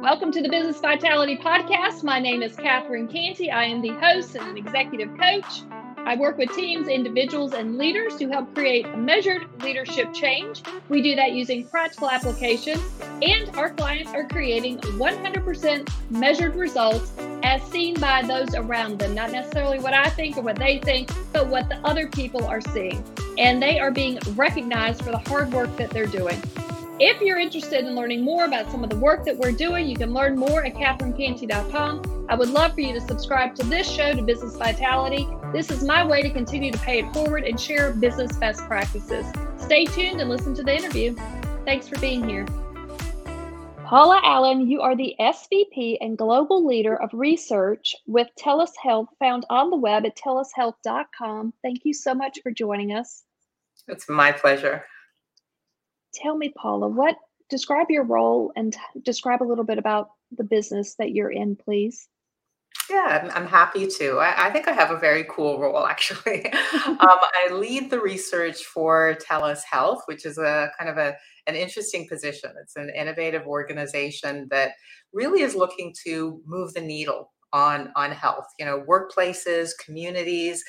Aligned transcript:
Welcome 0.00 0.32
to 0.32 0.42
the 0.42 0.48
Business 0.48 0.80
Vitality 0.80 1.36
Podcast. 1.36 2.02
My 2.02 2.18
name 2.18 2.42
is 2.42 2.56
Catherine 2.56 3.08
Cantey. 3.08 3.52
I 3.52 3.64
am 3.64 3.82
the 3.82 3.90
host 3.90 4.36
and 4.36 4.48
an 4.48 4.56
executive 4.56 5.10
coach. 5.18 5.62
I 5.98 6.16
work 6.16 6.38
with 6.38 6.54
teams, 6.54 6.88
individuals, 6.88 7.52
and 7.52 7.76
leaders 7.76 8.16
to 8.16 8.28
help 8.28 8.54
create 8.54 8.96
measured 8.96 9.46
leadership 9.62 10.14
change. 10.14 10.62
We 10.88 11.02
do 11.02 11.14
that 11.16 11.32
using 11.32 11.64
practical 11.64 12.08
application, 12.08 12.80
and 13.20 13.54
our 13.56 13.70
clients 13.70 14.12
are 14.12 14.26
creating 14.26 14.78
100% 14.78 16.10
measured 16.10 16.54
results 16.54 17.12
as 17.48 17.62
seen 17.62 17.98
by 17.98 18.20
those 18.20 18.54
around 18.54 18.98
them. 18.98 19.14
Not 19.14 19.32
necessarily 19.32 19.78
what 19.78 19.94
I 19.94 20.10
think 20.10 20.36
or 20.36 20.42
what 20.42 20.56
they 20.56 20.78
think, 20.80 21.10
but 21.32 21.46
what 21.46 21.70
the 21.70 21.78
other 21.78 22.06
people 22.06 22.44
are 22.44 22.60
seeing. 22.60 23.02
And 23.38 23.62
they 23.62 23.80
are 23.80 23.90
being 23.90 24.18
recognized 24.34 25.02
for 25.02 25.12
the 25.12 25.18
hard 25.18 25.50
work 25.50 25.74
that 25.78 25.88
they're 25.88 26.06
doing. 26.06 26.40
If 27.00 27.22
you're 27.22 27.38
interested 27.38 27.86
in 27.86 27.94
learning 27.94 28.22
more 28.22 28.44
about 28.44 28.70
some 28.70 28.84
of 28.84 28.90
the 28.90 28.96
work 28.96 29.24
that 29.24 29.38
we're 29.38 29.52
doing, 29.52 29.88
you 29.88 29.96
can 29.96 30.12
learn 30.12 30.36
more 30.36 30.62
at 30.64 30.74
catherinecantey.com. 30.74 32.26
I 32.28 32.34
would 32.34 32.50
love 32.50 32.74
for 32.74 32.82
you 32.82 32.92
to 32.92 33.00
subscribe 33.00 33.54
to 33.54 33.64
this 33.64 33.90
show 33.90 34.12
to 34.12 34.20
Business 34.20 34.56
Vitality. 34.56 35.26
This 35.52 35.70
is 35.70 35.82
my 35.82 36.04
way 36.04 36.20
to 36.20 36.30
continue 36.30 36.70
to 36.70 36.78
pay 36.78 36.98
it 36.98 37.12
forward 37.14 37.44
and 37.44 37.58
share 37.58 37.92
business 37.92 38.36
best 38.36 38.60
practices. 38.62 39.24
Stay 39.56 39.86
tuned 39.86 40.20
and 40.20 40.28
listen 40.28 40.54
to 40.54 40.62
the 40.62 40.76
interview. 40.76 41.16
Thanks 41.64 41.88
for 41.88 41.98
being 41.98 42.28
here. 42.28 42.46
Paula 43.88 44.20
Allen, 44.22 44.68
you 44.68 44.82
are 44.82 44.94
the 44.94 45.14
SVP 45.18 45.96
and 46.00 46.18
Global 46.18 46.66
Leader 46.66 47.00
of 47.00 47.10
Research 47.12 47.94
with 48.06 48.28
TELUS 48.38 48.72
Health, 48.82 49.08
found 49.18 49.46
on 49.48 49.70
the 49.70 49.76
web 49.76 50.04
at 50.04 50.16
telushealth.com. 50.16 51.54
Thank 51.62 51.84
you 51.84 51.94
so 51.94 52.14
much 52.14 52.40
for 52.42 52.50
joining 52.50 52.92
us. 52.92 53.24
It's 53.86 54.08
my 54.08 54.32
pleasure 54.32 54.84
tell 56.12 56.36
me, 56.36 56.52
Paula, 56.56 56.88
what 56.88 57.16
describe 57.48 57.90
your 57.90 58.04
role 58.04 58.52
and 58.56 58.76
describe 59.02 59.42
a 59.42 59.44
little 59.44 59.64
bit 59.64 59.78
about 59.78 60.10
the 60.36 60.44
business 60.44 60.94
that 60.96 61.12
you're 61.12 61.30
in, 61.30 61.56
please. 61.56 62.08
Yeah, 62.90 63.20
I'm, 63.22 63.30
I'm 63.42 63.46
happy 63.46 63.86
to. 63.86 64.18
I, 64.18 64.46
I, 64.46 64.50
think 64.50 64.66
I 64.66 64.72
have 64.72 64.90
a 64.90 64.98
very 64.98 65.24
cool 65.28 65.60
role, 65.60 65.86
actually. 65.86 66.46
um, 66.52 66.96
I 67.00 67.48
lead 67.52 67.90
the 67.90 68.00
research 68.00 68.64
for 68.64 69.16
TELUS 69.20 69.60
Health, 69.70 70.02
which 70.06 70.24
is 70.24 70.38
a 70.38 70.70
kind 70.78 70.90
of 70.90 70.96
a 70.96 71.14
an 71.46 71.54
interesting 71.54 72.06
position. 72.08 72.50
It's 72.62 72.76
an 72.76 72.90
innovative 72.90 73.46
organization 73.46 74.48
that 74.50 74.72
really 75.12 75.42
is 75.42 75.54
looking 75.54 75.94
to 76.04 76.40
move 76.46 76.72
the 76.74 76.80
needle 76.80 77.32
on 77.52 77.90
on 77.94 78.10
health. 78.10 78.46
You 78.58 78.64
know, 78.64 78.84
workplaces, 78.88 79.70
communities 79.84 80.64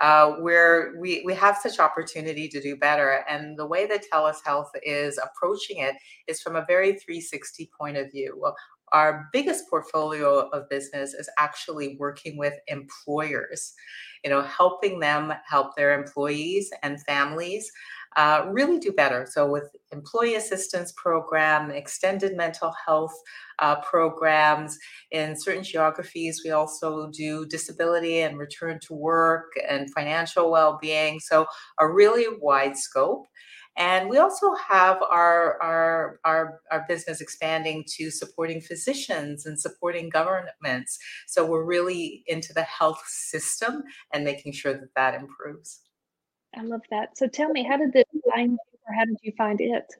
uh, 0.00 0.32
where 0.32 0.94
we, 0.98 1.22
we 1.24 1.34
have 1.34 1.56
such 1.56 1.78
opportunity 1.78 2.48
to 2.48 2.60
do 2.60 2.76
better. 2.76 3.24
And 3.28 3.58
the 3.58 3.66
way 3.66 3.86
that 3.86 4.04
TELUS 4.12 4.36
Health 4.44 4.70
is 4.82 5.18
approaching 5.18 5.78
it 5.78 5.94
is 6.26 6.40
from 6.40 6.56
a 6.56 6.64
very 6.66 6.92
360 6.92 7.70
point 7.78 7.96
of 7.96 8.10
view. 8.10 8.36
Well, 8.40 8.56
our 8.94 9.28
biggest 9.32 9.68
portfolio 9.68 10.48
of 10.50 10.68
business 10.70 11.12
is 11.14 11.28
actually 11.36 11.96
working 11.98 12.38
with 12.38 12.54
employers, 12.68 13.74
you 14.24 14.30
know, 14.30 14.40
helping 14.42 15.00
them 15.00 15.34
help 15.46 15.76
their 15.76 15.98
employees 16.00 16.70
and 16.82 17.02
families 17.02 17.70
uh, 18.16 18.46
really 18.52 18.78
do 18.78 18.92
better. 18.92 19.26
So, 19.28 19.50
with 19.50 19.64
employee 19.92 20.36
assistance 20.36 20.92
program, 20.96 21.70
extended 21.72 22.36
mental 22.36 22.72
health 22.86 23.12
uh, 23.58 23.80
programs 23.80 24.78
in 25.10 25.34
certain 25.38 25.64
geographies, 25.64 26.42
we 26.44 26.52
also 26.52 27.10
do 27.10 27.44
disability 27.46 28.20
and 28.20 28.38
return 28.38 28.78
to 28.86 28.94
work 28.94 29.52
and 29.68 29.92
financial 29.92 30.50
well-being. 30.50 31.18
So, 31.18 31.46
a 31.80 31.90
really 31.90 32.26
wide 32.40 32.76
scope. 32.76 33.26
And 33.76 34.08
we 34.08 34.18
also 34.18 34.54
have 34.54 35.02
our, 35.02 35.60
our, 35.60 36.20
our, 36.24 36.60
our, 36.70 36.84
business 36.88 37.20
expanding 37.20 37.84
to 37.96 38.10
supporting 38.10 38.60
physicians 38.60 39.46
and 39.46 39.58
supporting 39.58 40.08
governments. 40.08 40.98
So 41.26 41.44
we're 41.44 41.64
really 41.64 42.22
into 42.26 42.52
the 42.52 42.62
health 42.62 43.02
system 43.06 43.82
and 44.12 44.24
making 44.24 44.52
sure 44.52 44.74
that 44.74 44.94
that 44.94 45.14
improves. 45.14 45.80
I 46.56 46.62
love 46.62 46.82
that. 46.90 47.18
So 47.18 47.26
tell 47.26 47.48
me, 47.48 47.64
how 47.64 47.76
did 47.76 47.92
this 47.92 48.04
find 48.32 48.52
you 48.52 48.78
or 48.86 48.94
how 48.94 49.04
did 49.04 49.16
you 49.22 49.32
find 49.36 49.60
it? 49.60 49.92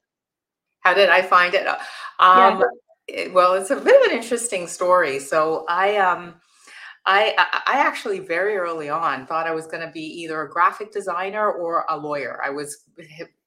How 0.81 0.95
did 0.95 1.09
I 1.09 1.23
find 1.23 1.55
it? 1.55 1.67
Um, 1.67 1.79
yeah. 2.21 2.63
it, 3.09 3.33
well, 3.33 3.55
it's 3.55 3.71
a 3.71 3.77
bit 3.77 4.01
of 4.01 4.11
an 4.11 4.17
interesting 4.17 4.69
story. 4.69 5.19
So 5.19 5.65
I, 5.69 5.97
um, 5.97 6.35
I, 7.07 7.35
I 7.67 7.81
actually 7.81 8.21
very 8.21 8.57
early 8.57 8.89
on 8.89 9.27
thought 9.27 9.47
I 9.47 9.55
was 9.55 9.67
going 9.67 9.87
to 9.87 9.93
be 9.93 10.01
either 10.01 10.41
a 10.41 10.51
graphic 10.51 10.91
designer 10.91 11.53
or 11.53 11.85
a 11.91 11.97
lawyer. 11.97 12.41
I 12.43 12.49
was 12.49 12.85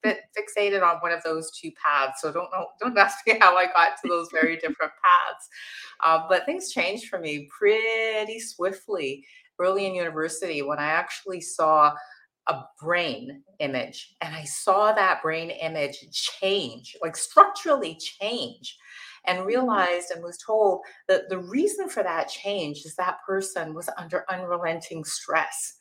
fixated 0.05 0.83
on 0.83 0.97
one 0.97 1.11
of 1.11 1.23
those 1.23 1.49
two 1.51 1.71
paths. 1.83 2.21
So 2.21 2.31
don't 2.31 2.51
know, 2.51 2.67
don't 2.79 2.97
ask 2.97 3.17
me 3.25 3.37
how 3.39 3.55
I 3.57 3.65
got 3.65 3.99
to 4.01 4.07
those 4.07 4.29
very 4.31 4.57
different 4.57 4.91
paths. 5.03 5.49
Uh, 6.03 6.27
but 6.29 6.45
things 6.45 6.71
changed 6.71 7.07
for 7.07 7.19
me 7.19 7.49
pretty 7.57 8.39
swiftly 8.39 9.25
early 9.59 9.87
in 9.87 9.95
university 9.95 10.61
when 10.61 10.77
I 10.77 10.85
actually 10.87 11.41
saw 11.41 11.93
a 12.47 12.63
brain 12.79 13.41
image 13.59 14.15
and 14.21 14.35
I 14.35 14.43
saw 14.43 14.93
that 14.93 15.21
brain 15.23 15.49
image 15.49 16.05
change, 16.11 16.95
like 17.01 17.17
structurally 17.17 17.95
change, 17.95 18.77
and 19.27 19.45
realized 19.45 20.11
and 20.11 20.23
was 20.23 20.37
told 20.37 20.81
that 21.07 21.29
the 21.29 21.39
reason 21.39 21.89
for 21.89 22.03
that 22.03 22.29
change 22.29 22.77
is 22.85 22.95
that 22.95 23.17
person 23.27 23.73
was 23.73 23.89
under 23.97 24.25
unrelenting 24.29 25.03
stress. 25.03 25.77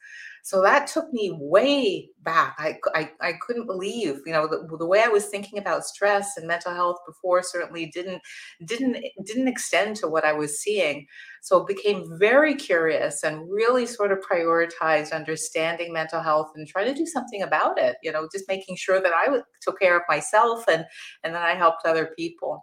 So 0.46 0.62
that 0.62 0.86
took 0.86 1.12
me 1.12 1.36
way 1.40 2.08
back. 2.22 2.54
I, 2.60 2.78
I, 2.94 3.10
I 3.20 3.32
couldn't 3.44 3.66
believe, 3.66 4.20
you 4.24 4.32
know, 4.32 4.46
the, 4.46 4.76
the 4.78 4.86
way 4.86 5.02
I 5.02 5.08
was 5.08 5.26
thinking 5.26 5.58
about 5.58 5.84
stress 5.84 6.36
and 6.36 6.46
mental 6.46 6.72
health 6.72 6.98
before 7.04 7.42
certainly 7.42 7.86
didn't 7.92 8.22
didn't 8.64 8.96
didn't 9.24 9.48
extend 9.48 9.96
to 9.96 10.06
what 10.06 10.24
I 10.24 10.32
was 10.32 10.60
seeing. 10.60 11.04
So 11.42 11.64
became 11.64 12.16
very 12.20 12.54
curious 12.54 13.24
and 13.24 13.50
really 13.50 13.86
sort 13.86 14.12
of 14.12 14.20
prioritized 14.20 15.12
understanding 15.12 15.92
mental 15.92 16.22
health 16.22 16.52
and 16.54 16.68
trying 16.68 16.86
to 16.86 16.94
do 16.94 17.06
something 17.06 17.42
about 17.42 17.76
it. 17.80 17.96
You 18.04 18.12
know, 18.12 18.28
just 18.32 18.46
making 18.46 18.76
sure 18.76 19.00
that 19.00 19.12
I 19.12 19.40
took 19.62 19.80
care 19.80 19.96
of 19.96 20.02
myself 20.08 20.62
and 20.68 20.84
and 21.24 21.34
then 21.34 21.42
I 21.42 21.54
helped 21.54 21.84
other 21.84 22.12
people. 22.16 22.62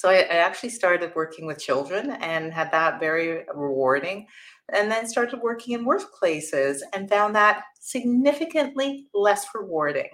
So 0.00 0.08
I, 0.08 0.20
I, 0.20 0.36
actually 0.36 0.70
started 0.70 1.12
working 1.14 1.44
with 1.44 1.58
children 1.58 2.12
and 2.22 2.54
had 2.54 2.72
that 2.72 2.98
very 2.98 3.44
rewarding 3.54 4.28
and 4.72 4.90
then 4.90 5.06
started 5.06 5.42
working 5.42 5.74
in 5.74 5.84
workplaces 5.84 6.78
and 6.94 7.06
found 7.06 7.36
that 7.36 7.64
significantly 7.78 9.08
less 9.12 9.44
rewarding. 9.54 10.08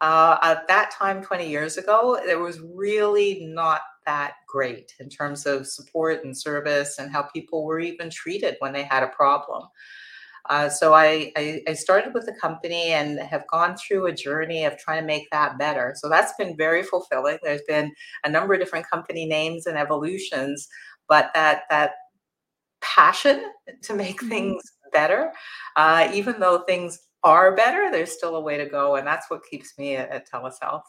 Uh, 0.00 0.36
at 0.42 0.66
that 0.66 0.90
time, 0.90 1.22
20 1.22 1.48
years 1.48 1.76
ago, 1.76 2.18
it 2.28 2.40
was 2.40 2.58
really 2.58 3.46
not 3.46 3.82
that 4.04 4.32
great 4.48 4.94
in 4.98 5.08
terms 5.08 5.46
of 5.46 5.64
support 5.64 6.24
and 6.24 6.36
service 6.36 6.98
and 6.98 7.12
how 7.12 7.22
people 7.22 7.64
were 7.64 7.78
even 7.78 8.10
treated 8.10 8.56
when 8.58 8.72
they 8.72 8.82
had 8.82 9.04
a 9.04 9.14
problem. 9.14 9.62
Uh, 10.48 10.68
so 10.68 10.94
I, 10.94 11.32
I, 11.36 11.62
I, 11.68 11.74
started 11.74 12.14
with 12.14 12.26
the 12.26 12.32
company 12.32 12.88
and 12.88 13.20
have 13.20 13.46
gone 13.48 13.76
through 13.76 14.06
a 14.06 14.12
journey 14.12 14.64
of 14.64 14.78
trying 14.78 15.02
to 15.02 15.06
make 15.06 15.28
that 15.30 15.58
better. 15.58 15.94
So 15.96 16.08
that's 16.08 16.32
been 16.38 16.56
very 16.56 16.82
fulfilling. 16.82 17.38
There's 17.42 17.62
been 17.68 17.92
a 18.24 18.30
number 18.30 18.54
of 18.54 18.60
different 18.60 18.88
company 18.88 19.26
names 19.26 19.66
and 19.66 19.76
evolutions, 19.76 20.66
but 21.08 21.30
that 21.34 21.62
that 21.70 21.92
passion 22.80 23.44
to 23.82 23.94
make 23.94 24.18
mm-hmm. 24.20 24.28
things 24.28 24.62
better. 24.92 25.32
Uh, 25.76 26.10
even 26.12 26.40
though 26.40 26.60
things 26.60 26.98
are 27.22 27.54
better, 27.54 27.90
there's 27.90 28.12
still 28.12 28.36
a 28.36 28.40
way 28.40 28.56
to 28.56 28.66
go. 28.66 28.96
And 28.96 29.06
that's 29.06 29.30
what 29.30 29.42
keeps 29.50 29.76
me 29.78 29.96
at, 29.96 30.08
at 30.10 30.30
TELUS 30.30 30.56
Health. 30.60 30.84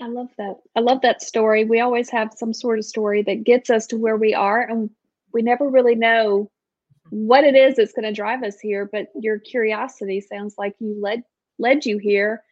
I 0.00 0.06
love 0.06 0.28
that. 0.38 0.56
I 0.76 0.80
love 0.80 1.00
that 1.02 1.22
story. 1.22 1.64
We 1.64 1.80
always 1.80 2.08
have 2.10 2.32
some 2.36 2.54
sort 2.54 2.78
of 2.78 2.84
story 2.84 3.22
that 3.22 3.44
gets 3.44 3.68
us 3.68 3.86
to 3.88 3.96
where 3.96 4.16
we 4.16 4.32
are, 4.32 4.62
and 4.62 4.90
we 5.32 5.42
never 5.42 5.68
really 5.68 5.96
know 5.96 6.50
what 7.10 7.44
it 7.44 7.54
is 7.54 7.76
that's 7.76 7.92
going 7.92 8.04
to 8.04 8.12
drive 8.12 8.42
us 8.42 8.58
here. 8.60 8.88
But 8.90 9.08
your 9.18 9.38
curiosity 9.38 10.20
sounds 10.20 10.54
like 10.58 10.74
you 10.78 10.96
led 11.00 11.22
led 11.58 11.84
you 11.86 11.98
here. 11.98 12.42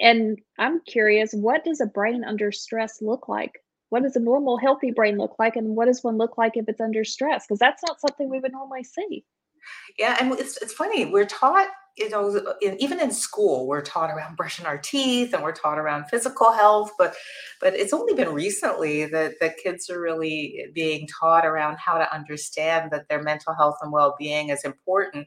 And 0.00 0.38
I'm 0.58 0.80
curious, 0.80 1.32
what 1.32 1.64
does 1.64 1.80
a 1.80 1.86
brain 1.86 2.24
under 2.24 2.50
stress 2.50 3.00
look 3.00 3.28
like? 3.28 3.52
what 3.92 4.02
does 4.02 4.16
a 4.16 4.20
normal 4.20 4.56
healthy 4.56 4.90
brain 4.90 5.18
look 5.18 5.36
like 5.38 5.54
and 5.54 5.76
what 5.76 5.84
does 5.84 6.02
one 6.02 6.16
look 6.16 6.38
like 6.38 6.56
if 6.56 6.66
it's 6.66 6.80
under 6.80 7.04
stress 7.04 7.44
because 7.46 7.58
that's 7.58 7.82
not 7.86 8.00
something 8.00 8.30
we 8.30 8.40
would 8.40 8.50
normally 8.50 8.82
see 8.82 9.22
yeah 9.98 10.16
and 10.18 10.32
it's, 10.32 10.56
it's 10.62 10.72
funny 10.72 11.04
we're 11.04 11.26
taught 11.26 11.68
you 11.96 12.08
know 12.08 12.54
even 12.62 13.00
in 13.00 13.10
school 13.10 13.66
we're 13.66 13.82
taught 13.82 14.10
around 14.10 14.36
brushing 14.36 14.64
our 14.64 14.78
teeth 14.78 15.34
and 15.34 15.42
we're 15.42 15.52
taught 15.52 15.78
around 15.78 16.06
physical 16.06 16.50
health 16.52 16.90
but 16.98 17.14
but 17.60 17.74
it's 17.74 17.92
only 17.92 18.14
been 18.14 18.32
recently 18.32 19.04
that 19.04 19.34
that 19.40 19.58
kids 19.58 19.88
are 19.90 20.00
really 20.00 20.66
being 20.74 21.06
taught 21.06 21.46
around 21.46 21.76
how 21.78 21.98
to 21.98 22.14
understand 22.14 22.90
that 22.90 23.08
their 23.08 23.22
mental 23.22 23.54
health 23.54 23.76
and 23.82 23.92
well-being 23.92 24.48
is 24.48 24.64
important. 24.64 25.26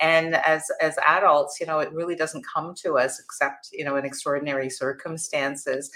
And 0.00 0.34
as 0.36 0.64
as 0.80 0.96
adults 1.06 1.58
you 1.60 1.66
know 1.66 1.80
it 1.80 1.92
really 1.92 2.16
doesn't 2.16 2.46
come 2.52 2.74
to 2.82 2.96
us 2.96 3.20
except 3.20 3.68
you 3.72 3.84
know 3.84 3.96
in 3.96 4.04
extraordinary 4.04 4.70
circumstances. 4.70 5.90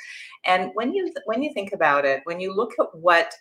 And 0.44 0.70
when 0.75 0.93
you 0.93 1.12
when 1.25 1.43
you 1.43 1.53
think 1.53 1.73
about 1.73 2.05
it 2.05 2.20
when 2.25 2.41
you 2.41 2.55
look 2.55 2.73
at 2.79 2.87
what 2.93 3.32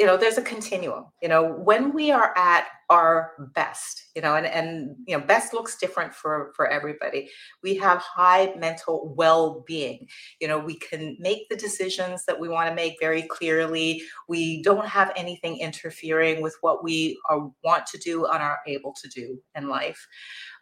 you 0.00 0.06
know 0.06 0.16
there's 0.16 0.38
a 0.38 0.42
continuum 0.42 1.04
you 1.20 1.28
know 1.28 1.52
when 1.52 1.92
we 1.92 2.10
are 2.10 2.32
at 2.34 2.64
our 2.88 3.32
best 3.54 4.06
you 4.16 4.22
know 4.22 4.34
and 4.34 4.46
and 4.46 4.96
you 5.06 5.16
know 5.16 5.22
best 5.22 5.52
looks 5.52 5.76
different 5.76 6.14
for 6.14 6.52
for 6.56 6.66
everybody. 6.66 7.28
We 7.62 7.76
have 7.76 7.98
high 7.98 8.54
mental 8.56 9.14
well-being. 9.14 10.08
You 10.40 10.48
know 10.48 10.58
we 10.58 10.76
can 10.76 11.18
make 11.20 11.50
the 11.50 11.56
decisions 11.56 12.24
that 12.24 12.40
we 12.40 12.48
want 12.48 12.70
to 12.70 12.74
make 12.74 12.96
very 12.98 13.22
clearly. 13.24 14.02
We 14.26 14.62
don't 14.62 14.88
have 14.88 15.12
anything 15.16 15.58
interfering 15.58 16.40
with 16.40 16.56
what 16.62 16.82
we 16.82 17.20
are 17.28 17.50
want 17.62 17.86
to 17.88 17.98
do 17.98 18.24
and 18.24 18.42
are 18.42 18.60
able 18.66 18.94
to 19.02 19.08
do 19.08 19.38
in 19.54 19.68
life. 19.68 20.08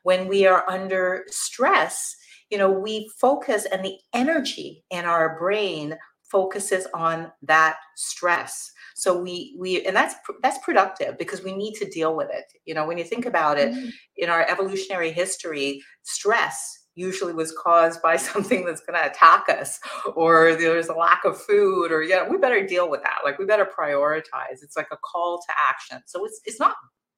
When 0.02 0.26
we 0.26 0.48
are 0.48 0.68
under 0.68 1.24
stress 1.28 2.16
you 2.50 2.56
know 2.56 2.70
we 2.70 3.10
focus 3.20 3.66
and 3.66 3.84
the 3.84 3.98
energy 4.14 4.84
in 4.90 5.04
our 5.04 5.38
brain 5.38 5.96
focuses 6.30 6.86
on 6.94 7.32
that 7.42 7.76
stress. 7.96 8.70
So 8.94 9.20
we 9.20 9.56
we 9.58 9.84
and 9.84 9.94
that's 9.94 10.14
that's 10.42 10.58
productive 10.64 11.18
because 11.18 11.42
we 11.42 11.52
need 11.52 11.74
to 11.74 11.88
deal 11.88 12.16
with 12.16 12.28
it. 12.30 12.44
You 12.64 12.74
know 12.74 12.86
when 12.86 12.98
you 12.98 13.04
think 13.04 13.26
about 13.26 13.58
it 13.58 13.72
mm-hmm. 13.72 13.88
in 14.16 14.28
our 14.28 14.46
evolutionary 14.48 15.12
history 15.12 15.82
stress 16.02 16.74
usually 16.94 17.32
was 17.32 17.52
caused 17.52 18.02
by 18.02 18.16
something 18.30 18.64
that's 18.64 18.80
going 18.80 18.98
to 18.98 19.08
attack 19.08 19.48
us 19.48 19.78
or 20.16 20.56
there's 20.56 20.88
a 20.88 20.94
lack 20.94 21.24
of 21.24 21.40
food 21.40 21.92
or 21.92 22.02
yeah 22.02 22.28
we 22.28 22.36
better 22.38 22.66
deal 22.66 22.90
with 22.90 23.02
that. 23.02 23.18
Like 23.24 23.38
we 23.38 23.44
better 23.46 23.66
prioritize. 23.66 24.62
It's 24.62 24.76
like 24.76 24.88
a 24.92 24.96
call 24.96 25.38
to 25.38 25.54
action. 25.56 26.02
So 26.06 26.24
it's 26.24 26.40
it's 26.44 26.60
not 26.60 26.76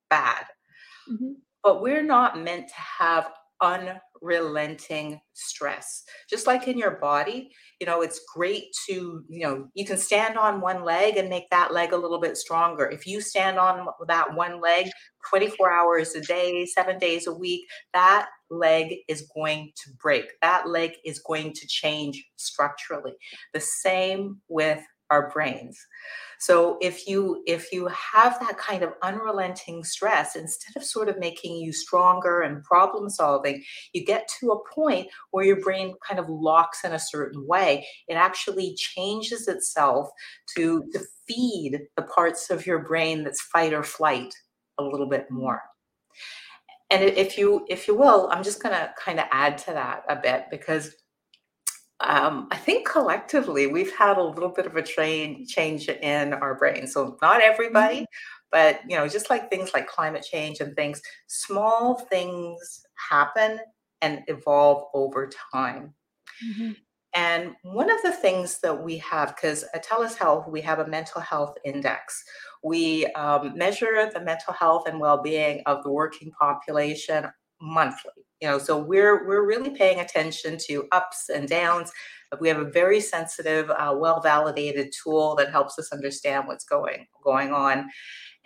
bad. 0.09 0.45
Mm-hmm. 1.11 1.33
but 1.65 1.83
we're 1.83 2.05
not 2.05 2.39
meant 2.39 2.69
to 2.69 2.75
have 2.75 3.31
unrelenting 4.23 5.21
stress. 5.33 6.05
Just 6.29 6.47
like 6.47 6.69
in 6.69 6.79
your 6.79 6.93
body, 6.93 7.51
you 7.81 7.87
know, 7.87 8.03
it's 8.03 8.21
great 8.35 8.65
to, 8.87 9.25
you 9.29 9.47
know, 9.47 9.69
you 9.75 9.85
can 9.85 9.97
stand 9.97 10.37
on 10.37 10.61
one 10.61 10.85
leg 10.85 11.17
and 11.17 11.29
make 11.29 11.49
that 11.51 11.73
leg 11.73 11.93
a 11.93 11.97
little 11.97 12.21
bit 12.21 12.37
stronger. 12.37 12.87
If 12.87 13.07
you 13.07 13.21
stand 13.21 13.59
on 13.59 13.87
that 14.07 14.35
one 14.35 14.61
leg 14.61 14.91
24 15.29 15.73
hours 15.73 16.15
a 16.15 16.21
day, 16.21 16.67
seven 16.67 16.99
days 16.99 17.27
a 17.27 17.33
week, 17.33 17.67
that 17.93 18.29
leg 18.51 18.97
is 19.09 19.29
going 19.35 19.73
to 19.85 19.91
break. 20.01 20.27
That 20.43 20.69
leg 20.69 20.93
is 21.05 21.21
going 21.21 21.53
to 21.55 21.67
change 21.67 22.25
structurally. 22.37 23.15
The 23.55 23.61
same 23.61 24.41
with 24.49 24.81
our 25.11 25.31
brains. 25.31 25.79
So 26.39 26.79
if 26.81 27.07
you 27.07 27.43
if 27.47 27.71
you 27.71 27.89
have 27.89 28.41
that 28.41 28.57
kind 28.57 28.83
of 28.83 28.95
unrelenting 29.03 29.85
stress 29.85 30.37
instead 30.37 30.81
of 30.81 30.85
sort 30.85 31.09
of 31.09 31.19
making 31.19 31.57
you 31.57 31.73
stronger 31.73 32.41
and 32.41 32.65
problem 32.65 33.11
solving, 33.11 33.63
you 33.93 34.05
get 34.05 34.31
to 34.41 34.53
a 34.53 34.75
point 34.75 35.09
where 35.33 35.45
your 35.45 35.61
brain 35.61 35.95
kind 36.07 36.19
of 36.19 36.29
locks 36.29 36.83
in 36.85 36.93
a 36.93 36.99
certain 36.99 37.47
way. 37.47 37.87
It 38.09 38.15
actually 38.15 38.75
changes 38.77 39.49
itself 39.49 40.09
to 40.57 40.85
to 40.93 41.01
feed 41.29 41.81
the 41.97 42.03
parts 42.03 42.51
of 42.51 42.67
your 42.67 42.79
brain 42.81 43.23
that's 43.23 43.43
fight 43.43 43.75
or 43.75 43.83
flight 43.83 44.35
a 44.79 44.83
little 44.83 45.09
bit 45.09 45.31
more 45.31 45.61
and 46.91 47.05
if 47.05 47.39
you 47.39 47.65
if 47.69 47.87
you 47.87 47.95
will 47.95 48.29
i'm 48.33 48.43
just 48.43 48.63
going 48.63 48.75
to 48.75 48.93
kind 48.99 49.19
of 49.19 49.27
add 49.31 49.57
to 49.57 49.73
that 49.73 50.03
a 50.09 50.17
bit 50.17 50.47
because 50.51 50.95
um, 52.01 52.49
I 52.51 52.57
think 52.57 52.89
collectively 52.89 53.67
we've 53.67 53.95
had 53.95 54.17
a 54.17 54.23
little 54.23 54.49
bit 54.49 54.67
of 54.67 54.77
a 54.77 54.83
train 54.83 55.47
change 55.47 55.89
in 55.89 56.33
our 56.33 56.55
brain. 56.55 56.87
So 56.87 57.19
not 57.21 57.43
everybody, 57.43 58.01
mm-hmm. 58.01 58.49
but 58.51 58.81
you 58.89 58.97
know, 58.97 59.07
just 59.07 59.31
like 59.31 59.51
things 59.51 59.73
like 59.75 59.87
climate 59.87 60.27
change 60.29 60.61
and 60.61 60.75
things, 60.75 61.03
small 61.27 61.95
things 61.95 62.83
happen 63.11 63.61
and 64.01 64.23
evolve 64.29 64.85
over 64.95 65.31
time. 65.53 65.95
Mm-hmm. 66.45 66.73
And 67.13 67.55
one 67.65 67.91
of 67.91 68.01
the 68.03 68.13
things 68.13 68.61
that 68.61 68.83
we 68.83 68.97
have, 68.99 69.35
because 69.35 69.65
at 69.75 69.85
TELUS 69.85 70.17
Health, 70.17 70.47
we 70.49 70.61
have 70.61 70.79
a 70.79 70.87
mental 70.87 71.21
health 71.21 71.57
index. 71.65 72.23
We 72.63 73.07
um, 73.15 73.57
measure 73.57 74.09
the 74.15 74.21
mental 74.21 74.53
health 74.53 74.87
and 74.87 75.01
well-being 75.01 75.63
of 75.67 75.83
the 75.83 75.91
working 75.91 76.31
population 76.39 77.27
monthly 77.61 78.25
you 78.41 78.49
know 78.49 78.59
so 78.59 78.79
we're 78.79 79.27
we're 79.27 79.47
really 79.47 79.71
paying 79.71 80.01
attention 80.01 80.57
to 80.59 80.87
ups 80.93 81.29
and 81.29 81.49
downs 81.49 81.93
we 82.39 82.49
have 82.49 82.59
a 82.59 82.71
very 82.71 83.01
sensitive 83.01 83.71
uh, 83.71 83.95
well 83.97 84.21
validated 84.21 84.93
tool 84.93 85.35
that 85.37 85.51
helps 85.51 85.79
us 85.79 85.93
understand 85.93 86.47
what's 86.47 86.65
going 86.65 87.07
going 87.25 87.53
on. 87.53 87.89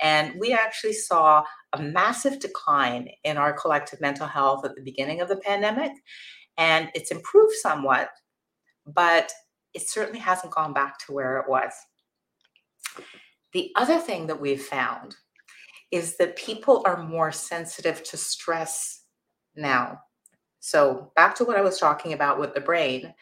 And 0.00 0.34
we 0.40 0.52
actually 0.52 0.94
saw 0.94 1.44
a 1.72 1.82
massive 1.82 2.40
decline 2.40 3.08
in 3.24 3.36
our 3.36 3.52
collective 3.52 4.00
mental 4.00 4.26
health 4.26 4.64
at 4.64 4.74
the 4.74 4.82
beginning 4.82 5.20
of 5.20 5.28
the 5.28 5.36
pandemic 5.36 5.92
and 6.56 6.90
it's 6.94 7.10
improved 7.10 7.54
somewhat 7.54 8.10
but 8.86 9.32
it 9.72 9.88
certainly 9.88 10.20
hasn't 10.20 10.52
gone 10.52 10.72
back 10.72 10.98
to 10.98 11.12
where 11.12 11.38
it 11.38 11.48
was. 11.48 11.72
The 13.52 13.72
other 13.76 13.98
thing 13.98 14.26
that 14.26 14.40
we've 14.40 14.62
found 14.62 15.16
is 15.90 16.16
that 16.18 16.36
people 16.36 16.82
are 16.84 17.02
more 17.02 17.32
sensitive 17.32 18.02
to 18.04 18.16
stress 18.16 19.03
now. 19.56 20.00
So, 20.60 21.12
back 21.14 21.34
to 21.36 21.44
what 21.44 21.56
I 21.56 21.62
was 21.62 21.78
talking 21.78 22.12
about 22.12 22.40
with 22.40 22.54
the 22.54 22.60
brain. 22.60 23.12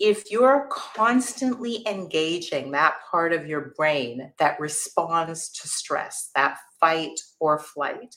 If 0.00 0.30
you're 0.30 0.68
constantly 0.70 1.86
engaging 1.86 2.70
that 2.70 2.98
part 3.10 3.32
of 3.32 3.46
your 3.46 3.74
brain 3.76 4.32
that 4.38 4.60
responds 4.60 5.50
to 5.50 5.68
stress, 5.68 6.30
that 6.36 6.58
fight 6.80 7.18
or 7.40 7.58
flight, 7.58 8.14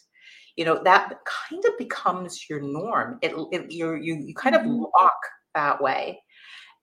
you 0.56 0.66
know, 0.66 0.82
that 0.84 1.14
kind 1.26 1.64
of 1.66 1.78
becomes 1.78 2.48
your 2.50 2.62
norm. 2.62 3.18
It, 3.22 3.34
it 3.52 3.72
you 3.72 3.96
you 3.96 4.16
you 4.16 4.36
kind 4.36 4.56
of 4.56 4.62
mm-hmm. 4.62 4.84
lock 4.96 5.20
that 5.56 5.82
way. 5.82 6.22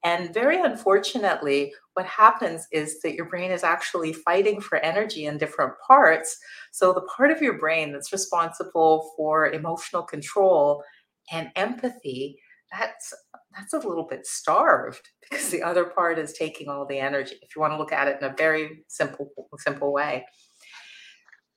And 0.04 0.32
very 0.32 0.60
unfortunately, 0.60 1.72
what 1.98 2.06
happens 2.06 2.68
is 2.70 3.00
that 3.00 3.14
your 3.14 3.24
brain 3.24 3.50
is 3.50 3.64
actually 3.64 4.12
fighting 4.12 4.60
for 4.60 4.78
energy 4.78 5.26
in 5.26 5.36
different 5.36 5.72
parts. 5.84 6.38
So, 6.70 6.92
the 6.92 7.00
part 7.16 7.32
of 7.32 7.42
your 7.42 7.58
brain 7.58 7.92
that's 7.92 8.12
responsible 8.12 9.10
for 9.16 9.50
emotional 9.50 10.04
control 10.04 10.84
and 11.32 11.50
empathy, 11.56 12.38
that's 12.70 13.12
that's 13.56 13.72
a 13.72 13.88
little 13.88 14.06
bit 14.08 14.26
starved 14.26 15.08
because 15.28 15.50
the 15.50 15.60
other 15.60 15.86
part 15.86 16.20
is 16.20 16.34
taking 16.34 16.68
all 16.68 16.86
the 16.86 17.00
energy 17.00 17.34
if 17.42 17.56
you 17.56 17.60
want 17.60 17.72
to 17.72 17.78
look 17.78 17.92
at 17.92 18.06
it 18.06 18.18
in 18.22 18.30
a 18.30 18.34
very 18.36 18.84
simple 18.86 19.32
simple 19.56 19.92
way 19.92 20.24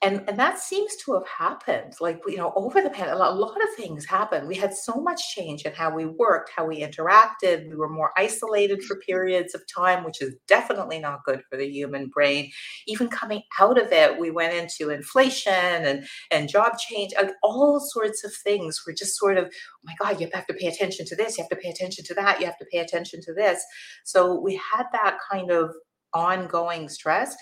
and 0.03 0.23
and 0.27 0.39
that 0.39 0.57
seems 0.57 0.95
to 0.95 1.13
have 1.13 1.27
happened 1.27 1.93
like 1.99 2.19
you 2.27 2.37
know 2.37 2.51
over 2.55 2.81
the 2.81 2.89
past 2.89 3.11
a 3.11 3.15
lot 3.15 3.61
of 3.61 3.69
things 3.75 4.05
happened. 4.05 4.47
We 4.47 4.55
had 4.55 4.73
so 4.73 4.95
much 4.95 5.33
change 5.35 5.63
in 5.63 5.73
how 5.73 5.93
we 5.93 6.05
worked 6.05 6.51
how 6.55 6.65
we 6.65 6.81
interacted. 6.81 7.69
We 7.69 7.75
were 7.75 7.89
more 7.89 8.11
isolated 8.17 8.83
for 8.83 8.95
mm-hmm. 8.95 9.11
periods 9.11 9.53
of 9.53 9.61
time 9.73 10.03
which 10.03 10.21
is 10.21 10.35
definitely 10.47 10.99
not 10.99 11.23
good 11.23 11.43
for 11.49 11.57
the 11.57 11.67
human 11.67 12.07
brain. 12.07 12.51
Even 12.87 13.09
coming 13.09 13.43
out 13.59 13.79
of 13.79 13.91
it 13.91 14.19
we 14.19 14.31
went 14.31 14.53
into 14.53 14.91
inflation 14.91 15.53
and 15.53 16.07
and 16.31 16.49
job 16.49 16.77
change 16.79 17.13
and 17.17 17.31
all 17.43 17.79
sorts 17.79 18.23
of 18.23 18.33
things 18.33 18.81
were 18.85 18.93
just 18.93 19.17
sort 19.17 19.37
of 19.37 19.45
oh 19.45 19.83
my 19.83 19.93
god 19.99 20.19
you 20.19 20.27
have 20.33 20.47
to 20.47 20.53
pay 20.53 20.67
attention 20.67 21.05
to 21.05 21.15
this 21.15 21.37
you 21.37 21.43
have 21.43 21.49
to 21.49 21.55
pay 21.55 21.69
attention 21.69 22.03
to 22.05 22.13
that 22.15 22.39
you 22.39 22.45
have 22.45 22.57
to 22.57 22.65
pay 22.71 22.79
attention 22.79 23.21
to 23.21 23.33
this. 23.33 23.63
So 24.03 24.39
we 24.39 24.59
had 24.73 24.85
that 24.93 25.17
kind 25.31 25.51
of 25.51 25.71
ongoing 26.13 26.89
stress 26.89 27.35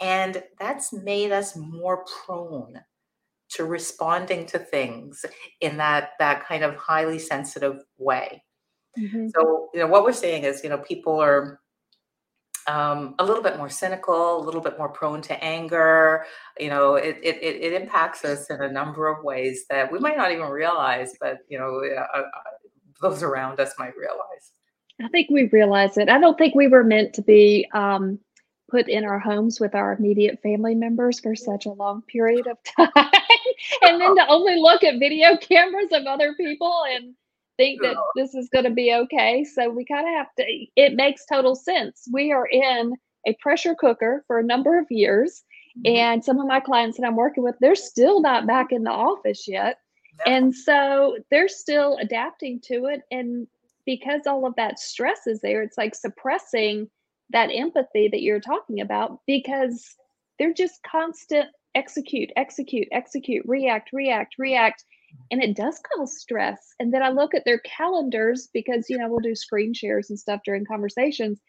and 0.00 0.42
that's 0.58 0.92
made 0.92 1.32
us 1.32 1.56
more 1.56 2.04
prone 2.04 2.80
to 3.50 3.64
responding 3.64 4.46
to 4.46 4.58
things 4.58 5.24
in 5.60 5.76
that 5.76 6.10
that 6.18 6.46
kind 6.46 6.64
of 6.64 6.74
highly 6.76 7.18
sensitive 7.18 7.82
way. 7.98 8.42
Mm-hmm. 8.98 9.28
So, 9.34 9.70
you 9.74 9.80
know, 9.80 9.86
what 9.86 10.04
we're 10.04 10.12
saying 10.12 10.44
is, 10.44 10.62
you 10.62 10.70
know, 10.70 10.78
people 10.78 11.20
are 11.20 11.60
um, 12.66 13.14
a 13.18 13.24
little 13.24 13.42
bit 13.42 13.56
more 13.56 13.68
cynical, 13.68 14.40
a 14.40 14.44
little 14.44 14.60
bit 14.60 14.78
more 14.78 14.88
prone 14.88 15.22
to 15.22 15.44
anger. 15.44 16.24
You 16.58 16.70
know, 16.70 16.94
it, 16.94 17.18
it, 17.22 17.38
it 17.42 17.72
impacts 17.72 18.24
us 18.24 18.50
in 18.50 18.60
a 18.60 18.70
number 18.70 19.08
of 19.08 19.24
ways 19.24 19.64
that 19.70 19.90
we 19.90 19.98
might 19.98 20.16
not 20.16 20.30
even 20.32 20.46
realize, 20.46 21.14
but, 21.20 21.38
you 21.48 21.58
know, 21.58 21.82
uh, 21.84 22.18
uh, 22.18 22.22
those 23.00 23.22
around 23.22 23.58
us 23.60 23.74
might 23.78 23.96
realize. 23.96 24.52
I 25.02 25.08
think 25.08 25.30
we 25.30 25.48
realize 25.48 25.96
it. 25.96 26.08
I 26.08 26.18
don't 26.18 26.36
think 26.36 26.54
we 26.54 26.68
were 26.68 26.84
meant 26.84 27.14
to 27.14 27.22
be 27.22 27.66
um, 27.72 28.18
put 28.70 28.88
in 28.88 29.04
our 29.04 29.18
homes 29.18 29.60
with 29.60 29.74
our 29.74 29.92
immediate 29.94 30.40
family 30.42 30.74
members 30.74 31.20
for 31.20 31.34
such 31.34 31.66
a 31.66 31.72
long 31.72 32.02
period 32.02 32.46
of 32.46 32.58
time 32.76 33.10
and 33.82 34.00
then 34.00 34.16
to 34.16 34.26
only 34.28 34.56
look 34.56 34.84
at 34.84 34.98
video 34.98 35.36
cameras 35.40 35.88
of 35.92 36.06
other 36.06 36.34
people 36.34 36.84
and 36.88 37.14
think 37.56 37.82
that 37.82 37.96
this 38.16 38.34
is 38.34 38.48
going 38.48 38.64
to 38.64 38.70
be 38.70 38.94
okay. 38.94 39.44
So 39.44 39.68
we 39.68 39.84
kind 39.84 40.08
of 40.08 40.14
have 40.14 40.34
to 40.38 40.66
it 40.76 40.94
makes 40.94 41.26
total 41.26 41.54
sense. 41.54 42.08
We 42.10 42.32
are 42.32 42.46
in 42.46 42.94
a 43.26 43.36
pressure 43.40 43.74
cooker 43.74 44.24
for 44.26 44.38
a 44.38 44.44
number 44.44 44.78
of 44.78 44.86
years 44.90 45.42
mm-hmm. 45.76 45.94
and 45.94 46.24
some 46.24 46.40
of 46.40 46.46
my 46.46 46.58
clients 46.58 46.96
that 46.96 47.06
i'm 47.06 47.16
working 47.16 47.44
with 47.44 47.54
they're 47.60 47.74
still 47.74 48.22
not 48.22 48.46
back 48.46 48.72
in 48.72 48.84
the 48.84 48.90
office 48.90 49.46
yet. 49.46 49.78
And 50.26 50.54
so 50.54 51.16
they're 51.30 51.48
still 51.48 51.96
adapting 52.00 52.60
to 52.64 52.86
it 52.86 53.02
and 53.10 53.46
because 53.86 54.22
all 54.26 54.46
of 54.46 54.54
that 54.56 54.78
stress 54.78 55.26
is 55.26 55.40
there 55.40 55.62
it's 55.62 55.78
like 55.78 55.94
suppressing 55.94 56.88
that 57.32 57.50
empathy 57.52 58.08
that 58.08 58.22
you're 58.22 58.40
talking 58.40 58.80
about 58.80 59.20
because 59.26 59.94
they're 60.38 60.54
just 60.54 60.80
constant 60.82 61.48
execute, 61.74 62.30
execute, 62.36 62.88
execute, 62.92 63.44
react, 63.46 63.90
react, 63.92 64.34
react. 64.38 64.84
And 65.30 65.42
it 65.42 65.56
does 65.56 65.80
cause 65.94 66.18
stress. 66.18 66.74
And 66.78 66.92
then 66.92 67.02
I 67.02 67.10
look 67.10 67.34
at 67.34 67.44
their 67.44 67.60
calendars 67.60 68.48
because, 68.52 68.86
you 68.88 68.96
know, 68.96 69.08
we'll 69.08 69.20
do 69.20 69.34
screen 69.34 69.74
shares 69.74 70.10
and 70.10 70.18
stuff 70.18 70.40
during 70.44 70.64
conversations. 70.64 71.40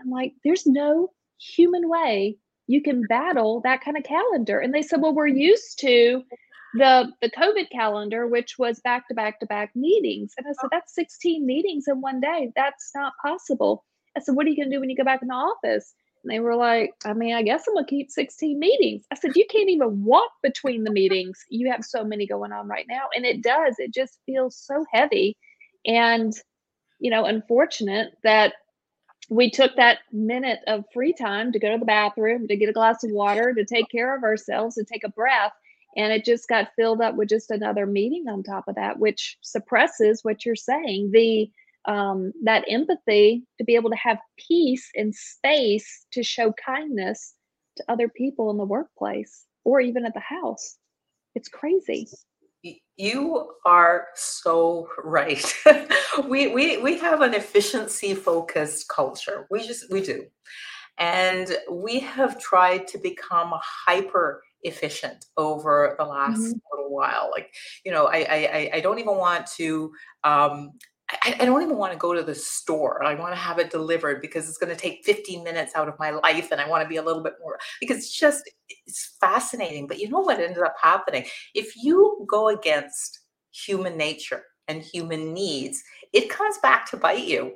I'm 0.00 0.10
like, 0.10 0.32
there's 0.44 0.66
no 0.66 1.10
human 1.38 1.88
way 1.88 2.38
you 2.66 2.82
can 2.82 3.02
battle 3.08 3.60
that 3.64 3.82
kind 3.84 3.96
of 3.96 4.04
calendar. 4.04 4.58
And 4.58 4.74
they 4.74 4.82
said, 4.82 5.00
well, 5.00 5.14
we're 5.14 5.26
used 5.26 5.78
to 5.80 6.22
the 6.74 7.12
the 7.20 7.30
COVID 7.30 7.70
calendar, 7.70 8.26
which 8.26 8.56
was 8.58 8.80
back 8.80 9.08
to 9.08 9.14
back 9.14 9.40
to 9.40 9.46
back 9.46 9.72
meetings. 9.74 10.32
And 10.38 10.46
I 10.46 10.52
said, 10.52 10.70
that's 10.70 10.94
16 10.94 11.44
meetings 11.44 11.84
in 11.86 12.00
one 12.00 12.20
day. 12.20 12.50
That's 12.56 12.92
not 12.94 13.12
possible. 13.22 13.84
I 14.16 14.20
said, 14.20 14.34
what 14.34 14.46
are 14.46 14.50
you 14.50 14.56
going 14.56 14.70
to 14.70 14.76
do 14.76 14.80
when 14.80 14.90
you 14.90 14.96
go 14.96 15.04
back 15.04 15.22
in 15.22 15.28
the 15.28 15.34
office? 15.34 15.94
And 16.22 16.32
they 16.32 16.40
were 16.40 16.54
like, 16.54 16.94
I 17.04 17.14
mean, 17.14 17.34
I 17.34 17.42
guess 17.42 17.64
I'm 17.66 17.74
going 17.74 17.84
to 17.84 17.90
keep 17.90 18.10
16 18.10 18.58
meetings. 18.58 19.04
I 19.10 19.16
said, 19.16 19.32
you 19.34 19.44
can't 19.50 19.70
even 19.70 20.04
walk 20.04 20.30
between 20.42 20.84
the 20.84 20.92
meetings. 20.92 21.38
You 21.48 21.70
have 21.70 21.84
so 21.84 22.04
many 22.04 22.26
going 22.26 22.52
on 22.52 22.68
right 22.68 22.86
now. 22.88 23.08
And 23.14 23.24
it 23.24 23.42
does. 23.42 23.76
It 23.78 23.92
just 23.92 24.18
feels 24.24 24.56
so 24.56 24.84
heavy. 24.92 25.36
And, 25.84 26.32
you 27.00 27.10
know, 27.10 27.24
unfortunate 27.24 28.12
that 28.22 28.54
we 29.30 29.50
took 29.50 29.74
that 29.76 29.98
minute 30.12 30.60
of 30.66 30.84
free 30.92 31.12
time 31.12 31.52
to 31.52 31.58
go 31.58 31.72
to 31.72 31.78
the 31.78 31.84
bathroom, 31.84 32.46
to 32.48 32.56
get 32.56 32.68
a 32.68 32.72
glass 32.72 33.02
of 33.02 33.10
water, 33.10 33.54
to 33.54 33.64
take 33.64 33.90
care 33.90 34.16
of 34.16 34.22
ourselves, 34.22 34.76
to 34.76 34.84
take 34.84 35.04
a 35.04 35.10
breath. 35.10 35.52
And 35.96 36.12
it 36.12 36.24
just 36.24 36.48
got 36.48 36.72
filled 36.76 37.00
up 37.00 37.16
with 37.16 37.28
just 37.28 37.50
another 37.50 37.86
meeting 37.86 38.26
on 38.28 38.42
top 38.42 38.68
of 38.68 38.76
that, 38.76 38.98
which 38.98 39.36
suppresses 39.42 40.20
what 40.22 40.44
you're 40.44 40.54
saying 40.54 41.10
the 41.12 41.50
um, 41.86 42.32
that 42.44 42.64
empathy 42.68 43.44
to 43.58 43.64
be 43.64 43.74
able 43.74 43.90
to 43.90 43.96
have 43.96 44.18
peace 44.36 44.88
and 44.94 45.14
space 45.14 46.06
to 46.12 46.22
show 46.22 46.52
kindness 46.64 47.34
to 47.76 47.84
other 47.88 48.08
people 48.08 48.50
in 48.50 48.56
the 48.56 48.64
workplace 48.64 49.46
or 49.64 49.80
even 49.80 50.04
at 50.04 50.14
the 50.14 50.20
house. 50.20 50.76
It's 51.34 51.48
crazy. 51.48 52.08
You 52.96 53.52
are 53.64 54.08
so 54.14 54.88
right. 55.02 55.52
we, 56.28 56.48
we 56.48 56.76
we 56.76 56.98
have 56.98 57.20
an 57.22 57.34
efficiency 57.34 58.14
focused 58.14 58.88
culture. 58.88 59.46
We 59.50 59.66
just 59.66 59.90
we 59.90 60.02
do. 60.02 60.26
And 60.98 61.56
we 61.70 62.00
have 62.00 62.38
tried 62.38 62.86
to 62.88 62.98
become 62.98 63.52
hyper 63.54 64.42
efficient 64.62 65.24
over 65.36 65.96
the 65.98 66.04
last 66.04 66.38
mm-hmm. 66.38 66.58
little 66.70 66.94
while. 66.94 67.30
Like, 67.32 67.52
you 67.84 67.90
know, 67.90 68.06
I, 68.06 68.18
I 68.18 68.70
I 68.74 68.80
don't 68.80 68.98
even 68.98 69.16
want 69.16 69.46
to 69.56 69.90
um, 70.22 70.72
I, 71.22 71.36
I, 71.40 71.44
don't 71.44 71.62
even 71.62 71.76
want 71.76 71.92
to 71.92 71.98
go 71.98 72.12
to 72.14 72.22
the 72.22 72.34
store. 72.34 73.02
I 73.04 73.14
want 73.14 73.32
to 73.32 73.38
have 73.38 73.58
it 73.58 73.70
delivered 73.70 74.20
because 74.20 74.48
it's 74.48 74.58
going 74.58 74.74
to 74.74 74.80
take 74.80 75.04
15 75.04 75.44
minutes 75.44 75.72
out 75.74 75.88
of 75.88 75.98
my 75.98 76.10
life 76.10 76.50
and 76.50 76.60
I 76.60 76.68
want 76.68 76.82
to 76.82 76.88
be 76.88 76.96
a 76.96 77.02
little 77.02 77.22
bit 77.22 77.34
more 77.40 77.58
because 77.80 77.98
it's 77.98 78.18
just 78.18 78.50
it's 78.86 79.16
fascinating. 79.20 79.86
But 79.86 79.98
you 79.98 80.08
know 80.08 80.20
what 80.20 80.40
ended 80.40 80.62
up 80.62 80.74
happening? 80.80 81.26
If 81.54 81.74
you 81.76 82.26
go 82.28 82.48
against 82.48 83.20
human 83.52 83.96
nature 83.96 84.44
and 84.68 84.82
human 84.82 85.32
needs, 85.32 85.82
it 86.12 86.30
comes 86.30 86.58
back 86.58 86.90
to 86.90 86.96
bite 86.96 87.26
you. 87.26 87.54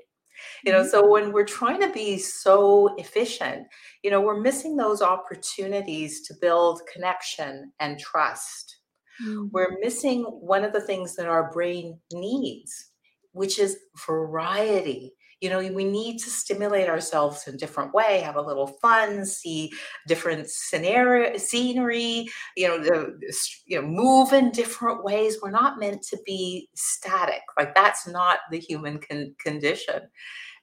You 0.65 0.73
know, 0.73 0.81
mm-hmm. 0.81 0.89
so 0.91 1.09
when 1.09 1.33
we're 1.33 1.47
trying 1.47 1.81
to 1.81 1.91
be 1.91 2.19
so 2.19 2.95
efficient, 2.99 3.67
you 4.03 4.11
know, 4.11 4.21
we're 4.21 4.41
missing 4.41 4.77
those 4.77 5.01
opportunities 5.01 6.27
to 6.27 6.35
build 6.41 6.83
connection 6.93 7.73
and 7.81 7.99
trust. 7.99 8.77
Mm-hmm. 9.25 9.47
We're 9.51 9.79
missing 9.81 10.25
one 10.25 10.63
of 10.63 10.75
the 10.75 10.81
things 10.81 11.17
that 11.17 11.27
our 11.27 11.51
brain 11.53 11.99
needs 12.13 12.91
which 13.37 13.59
is 13.59 13.77
variety. 14.07 15.15
You 15.43 15.51
know, 15.51 15.59
we 15.59 15.85
need 15.85 16.19
to 16.21 16.31
stimulate 16.31 16.89
ourselves 16.89 17.47
in 17.47 17.55
a 17.55 17.59
different 17.59 17.93
way, 17.93 18.21
have 18.21 18.37
a 18.37 18.41
little 18.41 18.67
fun, 18.67 19.27
see 19.27 19.71
different 20.09 20.49
scenario, 20.49 21.37
scenery, 21.37 22.27
you 22.57 22.67
know, 22.67 22.83
the, 22.83 23.21
you 23.67 23.81
know, 23.81 23.87
move 23.87 24.33
in 24.33 24.51
different 24.51 25.05
ways. 25.05 25.37
We're 25.43 25.51
not 25.51 25.79
meant 25.79 26.03
to 26.05 26.19
be 26.25 26.71
static. 26.75 27.43
Like 27.59 27.75
that's 27.75 28.09
not 28.09 28.39
the 28.51 28.59
human 28.59 28.99
con- 28.99 29.35
condition. 29.39 30.01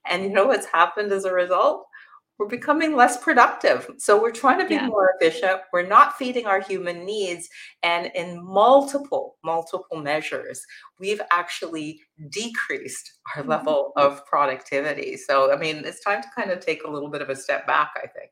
And 0.05 0.23
you 0.23 0.29
know 0.31 0.47
what's 0.47 0.65
happened 0.65 1.11
as 1.11 1.25
a 1.25 1.33
result? 1.33 1.85
We're 2.39 2.47
becoming 2.47 2.95
less 2.95 3.17
productive. 3.17 3.89
So 3.97 4.21
we're 4.21 4.31
trying 4.31 4.59
to 4.59 4.65
be 4.65 4.75
yeah. 4.75 4.87
more 4.87 5.15
efficient. 5.15 5.61
We're 5.71 5.87
not 5.87 6.17
feeding 6.17 6.45
our 6.45 6.61
human 6.61 7.05
needs. 7.05 7.47
And 7.83 8.11
in 8.15 8.43
multiple, 8.43 9.37
multiple 9.43 9.97
measures, 9.97 10.65
we've 10.99 11.21
actually 11.31 11.99
decreased 12.29 13.19
our 13.35 13.41
mm-hmm. 13.43 13.51
level 13.51 13.93
of 13.95 14.25
productivity. 14.25 15.15
So, 15.17 15.53
I 15.53 15.57
mean, 15.57 15.83
it's 15.85 16.03
time 16.03 16.21
to 16.21 16.27
kind 16.35 16.51
of 16.51 16.59
take 16.59 16.83
a 16.83 16.89
little 16.89 17.09
bit 17.09 17.21
of 17.21 17.29
a 17.29 17.35
step 17.35 17.67
back, 17.67 17.91
I 17.97 18.07
think. 18.07 18.31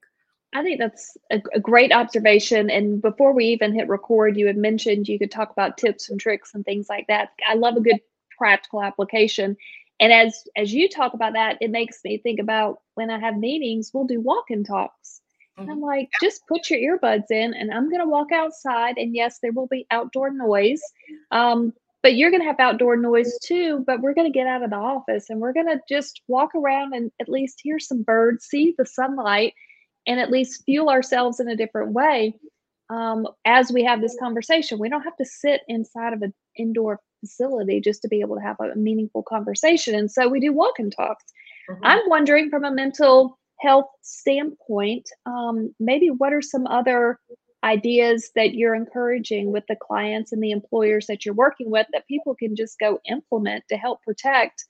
I 0.53 0.63
think 0.63 0.79
that's 0.79 1.15
a, 1.31 1.41
a, 1.53 1.59
great 1.61 1.93
observation. 1.93 2.69
And 2.69 3.01
before 3.01 3.33
we 3.33 3.45
even 3.45 3.73
hit 3.73 3.87
record, 3.87 4.35
you 4.35 4.47
had 4.47 4.57
mentioned 4.57 5.07
you 5.07 5.17
could 5.17 5.31
talk 5.31 5.49
about 5.51 5.77
tips 5.77 6.09
and 6.09 6.19
tricks 6.19 6.53
and 6.53 6.65
things 6.65 6.87
like 6.89 7.07
that. 7.07 7.29
I 7.47 7.53
love 7.53 7.77
a 7.77 7.81
good 7.81 8.01
practical 8.37 8.83
application 8.83 9.55
and 10.01 10.11
as 10.11 10.43
as 10.57 10.73
you 10.73 10.89
talk 10.89 11.13
about 11.13 11.33
that 11.33 11.57
it 11.61 11.69
makes 11.69 11.99
me 12.03 12.17
think 12.17 12.39
about 12.39 12.79
when 12.95 13.09
i 13.09 13.17
have 13.17 13.37
meetings 13.37 13.91
we'll 13.93 14.05
do 14.05 14.19
walk 14.19 14.45
and 14.49 14.65
talks 14.65 15.21
mm-hmm. 15.57 15.69
i'm 15.69 15.79
like 15.79 16.09
just 16.21 16.45
put 16.47 16.69
your 16.69 16.97
earbuds 16.97 17.29
in 17.29 17.53
and 17.53 17.71
i'm 17.71 17.89
going 17.89 18.01
to 18.01 18.09
walk 18.09 18.31
outside 18.33 18.97
and 18.97 19.15
yes 19.15 19.39
there 19.41 19.53
will 19.53 19.67
be 19.67 19.85
outdoor 19.91 20.31
noise 20.31 20.81
um, 21.31 21.71
but 22.03 22.15
you're 22.15 22.31
going 22.31 22.41
to 22.41 22.47
have 22.47 22.59
outdoor 22.59 22.97
noise 22.97 23.37
too 23.43 23.83
but 23.87 24.01
we're 24.01 24.13
going 24.13 24.29
to 24.29 24.37
get 24.37 24.47
out 24.47 24.63
of 24.63 24.71
the 24.71 24.75
office 24.75 25.29
and 25.29 25.39
we're 25.39 25.53
going 25.53 25.67
to 25.67 25.79
just 25.87 26.21
walk 26.27 26.53
around 26.55 26.93
and 26.93 27.11
at 27.21 27.29
least 27.29 27.61
hear 27.63 27.79
some 27.79 28.01
birds 28.01 28.45
see 28.45 28.73
the 28.77 28.85
sunlight 28.85 29.53
and 30.07 30.19
at 30.19 30.31
least 30.31 30.63
fuel 30.65 30.89
ourselves 30.89 31.39
in 31.39 31.47
a 31.47 31.55
different 31.55 31.93
way 31.93 32.33
um, 32.89 33.25
as 33.45 33.71
we 33.71 33.83
have 33.83 34.01
this 34.01 34.17
conversation 34.19 34.79
we 34.79 34.89
don't 34.89 35.03
have 35.03 35.15
to 35.15 35.25
sit 35.25 35.61
inside 35.67 36.13
of 36.13 36.23
an 36.23 36.33
indoor 36.57 36.99
facility 37.21 37.79
just 37.79 38.01
to 38.01 38.09
be 38.09 38.19
able 38.19 38.35
to 38.35 38.41
have 38.41 38.57
a 38.59 38.75
meaningful 38.75 39.23
conversation. 39.23 39.95
And 39.95 40.11
so 40.11 40.27
we 40.27 40.39
do 40.39 40.51
walk 40.51 40.79
and 40.79 40.93
talks. 40.93 41.23
Mm-hmm. 41.69 41.85
I'm 41.85 42.01
wondering 42.07 42.49
from 42.49 42.65
a 42.65 42.71
mental 42.71 43.39
health 43.61 43.89
standpoint, 44.01 45.09
um, 45.25 45.73
maybe 45.79 46.09
what 46.09 46.33
are 46.33 46.41
some 46.41 46.67
other 46.67 47.19
ideas 47.63 48.31
that 48.35 48.55
you're 48.55 48.75
encouraging 48.75 49.51
with 49.51 49.63
the 49.67 49.75
clients 49.75 50.31
and 50.31 50.41
the 50.41 50.51
employers 50.51 51.05
that 51.07 51.25
you're 51.25 51.35
working 51.35 51.69
with 51.69 51.85
that 51.93 52.07
people 52.07 52.35
can 52.35 52.55
just 52.55 52.79
go 52.79 52.99
implement 53.09 53.63
to 53.69 53.77
help 53.77 54.01
protect 54.01 54.65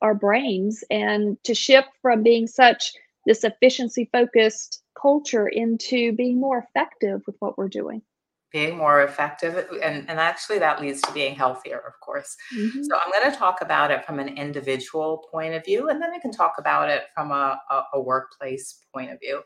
our 0.00 0.14
brains 0.14 0.84
and 0.90 1.36
to 1.42 1.54
shift 1.54 1.88
from 2.00 2.22
being 2.22 2.46
such 2.46 2.92
this 3.26 3.42
efficiency 3.42 4.08
focused 4.12 4.82
culture 5.00 5.48
into 5.48 6.12
being 6.12 6.40
more 6.40 6.58
effective 6.58 7.20
with 7.26 7.36
what 7.40 7.58
we're 7.58 7.68
doing? 7.68 8.02
Being 8.50 8.76
more 8.76 9.02
effective 9.02 9.66
and, 9.82 10.08
and 10.08 10.18
actually 10.18 10.58
that 10.58 10.80
leads 10.80 11.02
to 11.02 11.12
being 11.12 11.34
healthier 11.34 11.82
of 11.86 11.98
course. 12.00 12.36
Mm-hmm. 12.56 12.82
so 12.82 12.96
i'm 12.96 13.12
going 13.12 13.30
to 13.30 13.38
talk 13.38 13.58
about 13.60 13.90
it 13.90 14.04
from 14.04 14.18
an 14.18 14.28
individual 14.28 15.26
point 15.30 15.54
of 15.54 15.64
view 15.64 15.88
and 15.88 16.00
then 16.00 16.10
i 16.14 16.18
can 16.18 16.32
talk 16.32 16.54
about 16.58 16.88
it 16.88 17.04
from 17.14 17.30
a, 17.30 17.60
a, 17.70 17.82
a 17.94 18.00
workplace 18.00 18.84
point 18.92 19.10
of 19.10 19.20
view. 19.20 19.42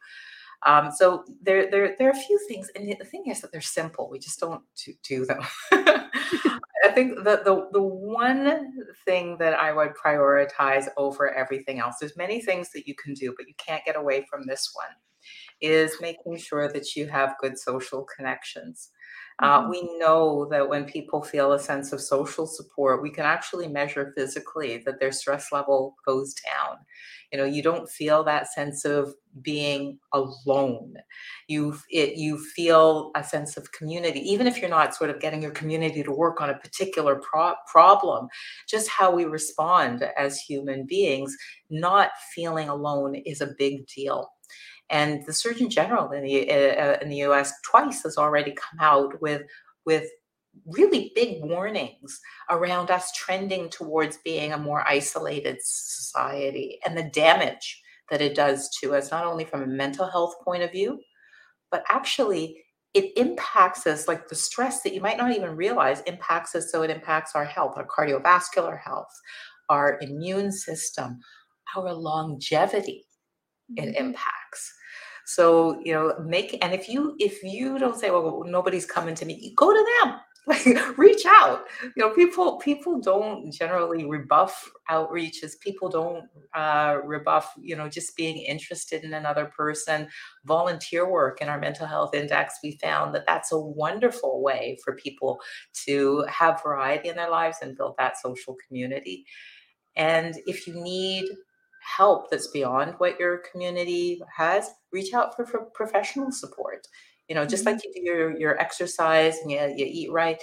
Um, 0.65 0.93
so 0.93 1.25
there, 1.43 1.69
there, 1.69 1.97
there 1.99 2.07
are 2.09 2.13
a 2.13 2.15
few 2.15 2.39
things 2.47 2.71
and 2.77 2.89
the 2.89 3.05
thing 3.05 3.25
is 3.27 3.41
that 3.41 3.51
they're 3.51 3.61
simple 3.61 4.09
we 4.09 4.21
just 4.21 4.39
don't 4.39 4.63
do, 4.85 4.93
do 5.03 5.27
them. 5.27 5.43
I 6.85 6.91
think 6.95 7.17
the, 7.17 7.43
the, 7.45 7.69
the 7.73 7.83
one 7.83 8.73
thing 9.05 9.37
that 9.39 9.55
i 9.55 9.73
would 9.73 9.93
prioritize 9.95 10.89
over 10.97 11.33
everything 11.33 11.79
else 11.79 11.97
there's 12.01 12.17
many 12.17 12.41
things 12.41 12.71
that 12.73 12.87
you 12.87 12.95
can 12.95 13.15
do 13.15 13.35
but 13.37 13.47
you 13.49 13.55
can't 13.57 13.85
get 13.85 13.97
away 13.97 14.27
from 14.29 14.47
this 14.47 14.71
one 14.75 14.95
is 15.63 15.97
making 16.01 16.37
sure 16.37 16.71
that 16.73 16.95
you 16.97 17.07
have 17.07 17.39
good 17.41 17.59
social 17.59 18.05
connections. 18.17 18.91
Uh, 19.39 19.61
mm-hmm. 19.61 19.71
we 19.71 19.99
know 19.99 20.47
that 20.51 20.69
when 20.69 20.85
people 20.85 21.23
feel 21.23 21.53
a 21.53 21.59
sense 21.59 21.93
of 21.93 22.01
social 22.01 22.47
support, 22.47 23.03
we 23.03 23.11
can 23.11 23.25
actually 23.25 23.67
measure 23.67 24.13
physically 24.17 24.83
that 24.85 25.01
their 25.01 25.13
stress 25.13 25.51
level 25.53 25.97
goes 26.07 26.35
down. 26.35 26.77
You 27.33 27.39
know, 27.39 27.45
you 27.47 27.63
don't 27.63 27.89
feel 27.89 28.23
that 28.25 28.53
sense 28.53 28.85
of 28.85 29.15
being 29.41 29.99
alone. 30.13 30.95
You 31.49 31.79
it 31.91 32.17
you 32.17 32.37
feel 32.39 33.11
a 33.17 33.25
sense 33.25 33.57
of 33.57 33.73
community, 33.73 34.21
even 34.21 34.47
if 34.47 34.59
you're 34.59 34.69
not 34.69 34.95
sort 34.95 35.09
of 35.09 35.19
getting 35.19 35.41
your 35.41 35.53
community 35.53 36.03
to 36.03 36.13
work 36.13 36.43
on 36.43 36.51
a 36.51 36.59
particular 36.59 37.17
pro- 37.17 37.55
problem. 37.67 38.29
Just 38.69 38.91
how 38.91 39.11
we 39.11 39.25
respond 39.25 40.05
as 40.19 40.39
human 40.39 40.85
beings, 40.87 41.35
not 41.71 42.11
feeling 42.35 42.69
alone 42.69 43.15
is 43.15 43.41
a 43.41 43.55
big 43.57 43.87
deal. 43.87 44.31
And 44.93 45.25
the 45.27 45.33
Surgeon 45.33 45.71
General 45.71 46.13
in 46.13 46.23
the 46.23 46.51
uh, 46.51 46.99
in 47.01 47.09
the 47.09 47.17
U.S. 47.17 47.53
twice 47.65 48.03
has 48.05 48.17
already 48.17 48.53
come 48.53 48.79
out 48.81 49.21
with 49.21 49.43
with 49.85 50.09
really 50.67 51.13
big 51.15 51.43
warnings 51.43 52.21
around 52.51 52.91
us 52.91 53.11
trending 53.13 53.71
towards 53.71 54.19
being 54.19 54.53
a 54.53 54.59
more 54.59 54.87
isolated 54.87 55.57
society 55.63 56.79
and 56.85 56.97
the 56.97 57.05
damage 57.05 57.83
that 58.11 58.21
it 58.21 58.35
does 58.35 58.69
to 58.83 58.95
us, 58.95 59.11
not 59.11 59.25
only 59.25 59.45
from 59.45 59.63
a 59.63 59.67
mental 59.67 60.07
health 60.07 60.35
point 60.45 60.63
of 60.63 60.71
view, 60.71 61.01
but 61.71 61.83
actually 61.89 62.63
it 62.95 63.17
impacts 63.17 63.87
us 63.87 64.07
like 64.07 64.29
the 64.29 64.35
stress 64.35 64.83
that 64.83 64.93
you 64.93 65.01
might 65.01 65.17
not 65.17 65.33
even 65.33 65.57
realize 65.57 66.03
impacts 66.03 66.55
us. 66.55 66.71
So 66.71 66.83
it 66.83 66.91
impacts 66.91 67.35
our 67.35 67.45
health, 67.45 67.75
our 67.77 67.87
cardiovascular 67.87 68.79
health, 68.79 69.09
our 69.71 69.99
immune 70.03 70.53
system, 70.53 71.21
our 71.75 71.95
longevity. 71.95 73.07
It 73.77 73.87
mm-hmm. 73.87 74.07
impacts. 74.07 74.75
So, 75.27 75.81
you 75.85 75.93
know, 75.93 76.15
make 76.25 76.59
and 76.63 76.75
if 76.75 76.89
you 76.89 77.17
if 77.19 77.43
you 77.43 77.79
don't 77.79 77.99
say, 77.99 78.11
well, 78.11 78.45
nobody's 78.47 78.87
coming 78.87 79.15
to 79.17 79.25
me, 79.25 79.53
go 79.57 79.73
to 79.73 79.87
them. 80.03 80.21
like 80.47 80.99
reach 80.99 81.25
out. 81.25 81.67
You 81.83 81.93
know 82.03 82.11
people 82.11 82.57
people 82.57 83.01
don't 83.01 83.53
generally 83.53 84.05
rebuff 84.05 84.69
outreaches 84.91 85.53
people 85.61 85.89
don't 85.89 86.25
uh, 86.53 86.99
rebuff 87.05 87.55
you 87.61 87.77
know 87.77 87.89
just 87.89 88.17
being 88.17 88.39
interested 88.39 89.05
in 89.05 89.15
another 89.15 89.47
person. 89.57 90.09
Volunteer 90.45 91.09
work 91.09 91.41
in 91.41 91.49
our 91.49 91.61
mental 91.61 91.87
health 91.87 92.13
index 92.13 92.57
we 92.61 92.77
found 92.83 93.15
that 93.15 93.25
that's 93.25 93.53
a 93.53 93.59
wonderful 93.59 94.43
way 94.43 94.79
for 94.83 94.97
people 94.97 95.39
to 95.85 96.25
have 96.29 96.61
variety 96.61 97.09
in 97.09 97.15
their 97.15 97.31
lives 97.31 97.59
and 97.63 97.77
build 97.77 97.95
that 97.99 98.19
social 98.19 98.57
community. 98.67 99.25
And 99.95 100.35
if 100.47 100.67
you 100.67 100.75
need 100.75 101.29
help 101.83 102.31
that's 102.31 102.49
beyond 102.49 102.95
what 102.99 103.19
your 103.19 103.39
community 103.51 104.21
has 104.35 104.71
reach 104.93 105.13
out 105.15 105.35
for, 105.35 105.45
for 105.45 105.67
professional 105.75 106.31
support. 106.31 106.87
You 107.29 107.37
know 107.37 107.47
just 107.47 107.65
mm-hmm. 107.65 107.75
like 107.75 107.85
you 107.85 107.93
do 107.95 108.03
your, 108.03 108.39
your 108.39 108.61
exercise 108.61 109.39
and 109.39 109.51
you, 109.51 109.59
you 109.77 109.87
eat 109.89 110.13
right 110.13 110.41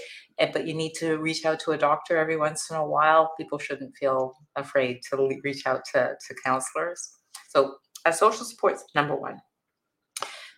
but 0.54 0.66
you 0.66 0.74
need 0.74 0.94
to 0.96 1.18
reach 1.18 1.46
out 1.46 1.60
to 1.62 1.72
a 1.72 1.78
doctor 1.78 2.18
every 2.18 2.38
once 2.38 2.70
in 2.72 2.78
a 2.78 2.86
while 2.86 3.34
people 3.38 3.60
shouldn't 3.60 3.96
feel 3.96 4.34
afraid 4.56 5.02
to 5.10 5.40
reach 5.44 5.68
out 5.68 5.82
to, 5.94 6.16
to 6.28 6.36
counselors. 6.44 7.18
So 7.50 7.76
a 8.06 8.14
social 8.14 8.46
support's 8.46 8.86
number 8.96 9.16
one. 9.16 9.40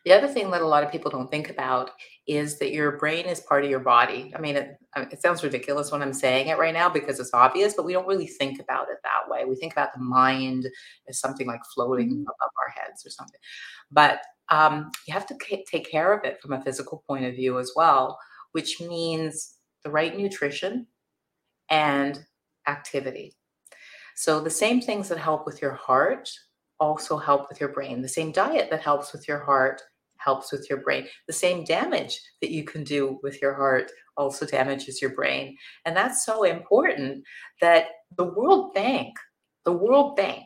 The 0.05 0.13
other 0.13 0.27
thing 0.27 0.49
that 0.51 0.61
a 0.61 0.67
lot 0.67 0.83
of 0.83 0.91
people 0.91 1.11
don't 1.11 1.29
think 1.29 1.49
about 1.49 1.91
is 2.31 2.57
that 2.59 2.71
your 2.71 2.93
brain 2.93 3.25
is 3.25 3.41
part 3.41 3.65
of 3.65 3.69
your 3.69 3.81
body. 3.81 4.31
I 4.33 4.39
mean, 4.39 4.55
it, 4.55 4.77
it, 4.95 5.21
sounds 5.21 5.43
ridiculous 5.43 5.91
when 5.91 6.01
I'm 6.01 6.13
saying 6.13 6.47
it 6.47 6.57
right 6.57 6.73
now 6.73 6.87
because 6.87 7.19
it's 7.19 7.33
obvious, 7.33 7.73
but 7.73 7.83
we 7.83 7.91
don't 7.91 8.07
really 8.07 8.25
think 8.25 8.61
about 8.61 8.87
it 8.89 8.99
that 9.03 9.29
way. 9.29 9.43
We 9.43 9.57
think 9.57 9.73
about 9.73 9.93
the 9.93 9.99
mind 9.99 10.65
as 11.09 11.19
something 11.19 11.45
like 11.45 11.59
floating 11.75 12.09
mm-hmm. 12.09 12.21
above 12.21 12.51
our 12.57 12.73
heads 12.73 13.05
or 13.05 13.09
something. 13.09 13.39
But 13.91 14.21
um, 14.47 14.91
you 15.05 15.13
have 15.13 15.27
to 15.27 15.35
c- 15.45 15.65
take 15.69 15.91
care 15.91 16.13
of 16.13 16.23
it 16.23 16.41
from 16.41 16.53
a 16.53 16.61
physical 16.61 17.03
point 17.05 17.25
of 17.25 17.35
view 17.35 17.59
as 17.59 17.73
well, 17.75 18.17
which 18.53 18.79
means 18.79 19.55
the 19.83 19.91
right 19.91 20.17
nutrition 20.17 20.87
and 21.69 22.23
activity. 22.65 23.33
So, 24.15 24.39
the 24.39 24.49
same 24.49 24.79
things 24.79 25.09
that 25.09 25.17
help 25.17 25.45
with 25.45 25.61
your 25.61 25.73
heart 25.73 26.29
also 26.79 27.17
help 27.17 27.49
with 27.49 27.59
your 27.59 27.69
brain. 27.69 28.01
The 28.01 28.07
same 28.07 28.31
diet 28.31 28.69
that 28.69 28.81
helps 28.81 29.11
with 29.11 29.27
your 29.27 29.39
heart 29.39 29.81
helps 30.23 30.51
with 30.51 30.67
your 30.69 30.79
brain. 30.79 31.07
The 31.27 31.33
same 31.33 31.63
damage 31.63 32.19
that 32.41 32.51
you 32.51 32.63
can 32.63 32.83
do 32.83 33.19
with 33.23 33.41
your 33.41 33.53
heart 33.53 33.91
also 34.17 34.45
damages 34.45 35.01
your 35.01 35.11
brain. 35.11 35.57
And 35.85 35.95
that's 35.95 36.25
so 36.25 36.43
important 36.43 37.23
that 37.61 37.85
the 38.17 38.25
World 38.25 38.73
Bank, 38.73 39.15
the 39.65 39.71
World 39.71 40.15
Bank, 40.15 40.45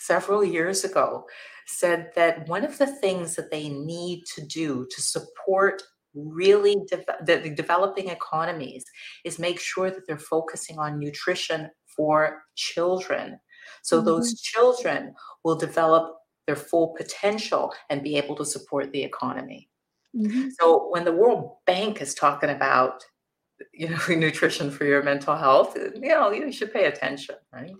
several 0.00 0.44
years 0.44 0.84
ago 0.84 1.24
said 1.66 2.10
that 2.14 2.48
one 2.48 2.64
of 2.64 2.78
the 2.78 2.86
things 2.86 3.34
that 3.36 3.50
they 3.50 3.68
need 3.68 4.24
to 4.34 4.46
do 4.46 4.86
to 4.90 5.02
support 5.02 5.82
really 6.14 6.76
de- 6.88 7.04
the 7.24 7.50
developing 7.50 8.08
economies 8.08 8.84
is 9.24 9.38
make 9.38 9.60
sure 9.60 9.90
that 9.90 10.06
they're 10.06 10.18
focusing 10.18 10.78
on 10.78 10.98
nutrition 10.98 11.68
for 11.96 12.42
children 12.56 13.38
so 13.82 13.96
mm-hmm. 13.96 14.06
those 14.06 14.40
children 14.40 15.14
will 15.44 15.56
develop 15.56 16.16
their 16.48 16.56
full 16.56 16.88
potential 16.96 17.72
and 17.90 18.02
be 18.02 18.16
able 18.16 18.34
to 18.34 18.44
support 18.44 18.90
the 18.90 19.02
economy 19.02 19.68
mm-hmm. 20.16 20.48
so 20.58 20.88
when 20.90 21.04
the 21.04 21.12
world 21.12 21.58
bank 21.66 22.00
is 22.00 22.14
talking 22.14 22.50
about 22.50 23.04
you 23.72 23.88
know 23.88 23.98
nutrition 24.08 24.70
for 24.70 24.84
your 24.84 25.02
mental 25.02 25.36
health 25.36 25.76
you 25.76 26.08
know 26.08 26.32
you 26.32 26.50
should 26.50 26.72
pay 26.72 26.86
attention 26.86 27.36
right 27.52 27.74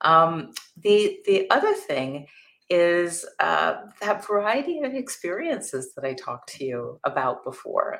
um, 0.00 0.52
the 0.76 1.20
the 1.26 1.50
other 1.50 1.74
thing 1.74 2.26
is 2.70 3.24
uh, 3.40 3.76
that 4.00 4.26
variety 4.26 4.80
of 4.82 4.94
experiences 4.94 5.94
that 5.94 6.04
I 6.04 6.14
talked 6.14 6.50
to 6.54 6.64
you 6.64 7.00
about 7.04 7.44
before. 7.44 7.98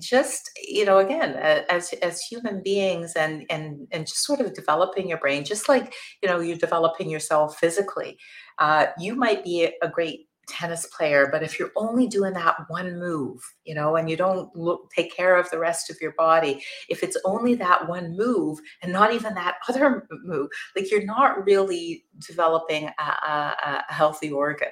Just 0.00 0.50
you 0.66 0.84
know, 0.84 0.98
again, 0.98 1.34
as 1.68 1.92
as 1.94 2.20
human 2.20 2.62
beings, 2.62 3.14
and 3.14 3.44
and 3.50 3.86
and 3.90 4.06
just 4.06 4.24
sort 4.24 4.40
of 4.40 4.54
developing 4.54 5.08
your 5.08 5.18
brain, 5.18 5.44
just 5.44 5.68
like 5.68 5.94
you 6.22 6.28
know, 6.28 6.40
you're 6.40 6.56
developing 6.56 7.10
yourself 7.10 7.56
physically. 7.58 8.18
Uh, 8.58 8.86
you 8.98 9.14
might 9.14 9.44
be 9.44 9.70
a 9.82 9.88
great 9.88 10.28
tennis 10.48 10.86
player 10.86 11.28
but 11.30 11.42
if 11.42 11.58
you're 11.58 11.70
only 11.76 12.06
doing 12.06 12.32
that 12.32 12.56
one 12.68 12.98
move 12.98 13.40
you 13.64 13.74
know 13.74 13.96
and 13.96 14.10
you 14.10 14.16
don't 14.16 14.54
look 14.56 14.90
take 14.96 15.14
care 15.14 15.36
of 15.36 15.48
the 15.50 15.58
rest 15.58 15.90
of 15.90 15.96
your 16.00 16.12
body 16.12 16.64
if 16.88 17.02
it's 17.02 17.18
only 17.24 17.54
that 17.54 17.86
one 17.86 18.16
move 18.16 18.58
and 18.82 18.90
not 18.92 19.12
even 19.12 19.34
that 19.34 19.56
other 19.68 20.08
move 20.24 20.48
like 20.74 20.90
you're 20.90 21.04
not 21.04 21.44
really 21.44 22.04
developing 22.26 22.88
a, 22.98 23.02
a, 23.02 23.84
a 23.88 23.92
healthy 23.92 24.30
organ 24.30 24.68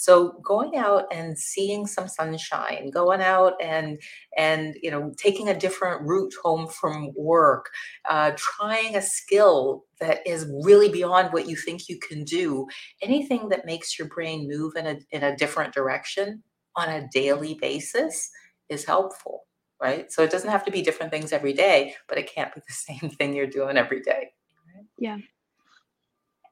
so 0.00 0.40
going 0.44 0.76
out 0.76 1.06
and 1.12 1.36
seeing 1.36 1.84
some 1.84 2.06
sunshine, 2.06 2.88
going 2.90 3.20
out 3.20 3.54
and 3.60 4.00
and 4.36 4.76
you 4.80 4.92
know 4.92 5.12
taking 5.16 5.48
a 5.48 5.58
different 5.58 6.02
route 6.02 6.32
home 6.40 6.68
from 6.68 7.10
work, 7.16 7.68
uh, 8.08 8.30
trying 8.36 8.94
a 8.94 9.02
skill 9.02 9.86
that 9.98 10.24
is 10.24 10.46
really 10.62 10.88
beyond 10.88 11.32
what 11.32 11.48
you 11.48 11.56
think 11.56 11.88
you 11.88 11.98
can 11.98 12.22
do, 12.22 12.64
anything 13.02 13.48
that 13.48 13.66
makes 13.66 13.98
your 13.98 14.06
brain 14.06 14.48
move 14.48 14.76
in 14.76 14.86
a 14.86 14.98
in 15.10 15.24
a 15.24 15.36
different 15.36 15.74
direction 15.74 16.44
on 16.76 16.88
a 16.88 17.08
daily 17.12 17.54
basis 17.54 18.30
is 18.68 18.84
helpful 18.84 19.42
right? 19.80 20.10
So 20.10 20.24
it 20.24 20.30
doesn't 20.32 20.50
have 20.50 20.64
to 20.64 20.72
be 20.72 20.82
different 20.82 21.12
things 21.12 21.32
every 21.32 21.52
day, 21.52 21.94
but 22.08 22.18
it 22.18 22.28
can't 22.28 22.52
be 22.52 22.60
the 22.66 22.72
same 23.00 23.10
thing 23.10 23.32
you're 23.32 23.46
doing 23.46 23.76
every 23.76 24.00
day. 24.00 24.32
Right? 24.74 24.86
Yeah. 24.98 25.18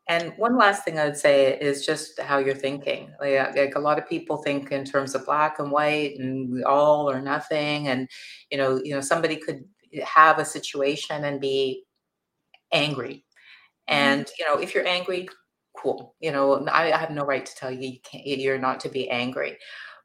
And 0.09 0.33
one 0.37 0.57
last 0.57 0.85
thing 0.85 0.99
I 0.99 1.05
would 1.05 1.17
say 1.17 1.59
is 1.59 1.85
just 1.85 2.21
how 2.21 2.39
you're 2.39 2.55
thinking. 2.55 3.13
Like, 3.21 3.39
uh, 3.39 3.53
like, 3.57 3.75
a 3.75 3.81
lot 3.81 3.99
of 3.99 4.09
people 4.09 4.37
think 4.37 4.71
in 4.71 4.85
terms 4.85 5.15
of 5.15 5.27
black 5.27 5.59
and 5.59 5.71
white 5.71 6.19
and 6.19 6.65
all 6.65 7.11
or 7.11 7.21
nothing. 7.21 7.89
And 7.89 8.09
you 8.51 8.59
know, 8.59 8.81
you 8.83 8.95
know, 8.95 9.01
somebody 9.01 9.37
could 9.37 9.65
have 10.05 10.39
a 10.39 10.45
situation 10.45 11.25
and 11.25 11.41
be 11.41 11.85
angry. 12.73 13.25
Mm-hmm. 13.89 13.95
And 13.95 14.31
you 14.39 14.47
know, 14.47 14.61
if 14.61 14.75
you're 14.75 14.87
angry, 14.87 15.29
cool. 15.77 16.15
You 16.21 16.33
know, 16.33 16.67
I, 16.67 16.93
I 16.93 16.97
have 16.97 17.11
no 17.11 17.25
right 17.25 17.45
to 17.45 17.55
tell 17.57 17.71
you 17.71 17.89
you 17.89 18.01
can't. 18.01 18.27
You're 18.27 18.59
not 18.59 18.81
to 18.81 18.89
be 18.89 19.11
angry. 19.11 19.59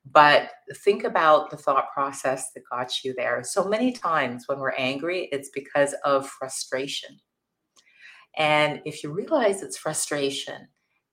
But 0.04 0.50
think 0.78 1.04
about 1.04 1.52
the 1.52 1.58
thought 1.58 1.92
process 1.94 2.52
that 2.54 2.64
got 2.72 3.04
you 3.04 3.14
there. 3.16 3.44
So 3.44 3.66
many 3.66 3.92
times 3.92 4.46
when 4.48 4.58
we're 4.58 4.72
angry, 4.72 5.30
it's 5.32 5.52
because 5.54 5.94
of 6.04 6.28
frustration 6.28 7.20
and 8.38 8.82
if 8.86 9.04
you 9.04 9.12
realize 9.12 9.62
it's 9.62 9.78
frustration 9.78 10.68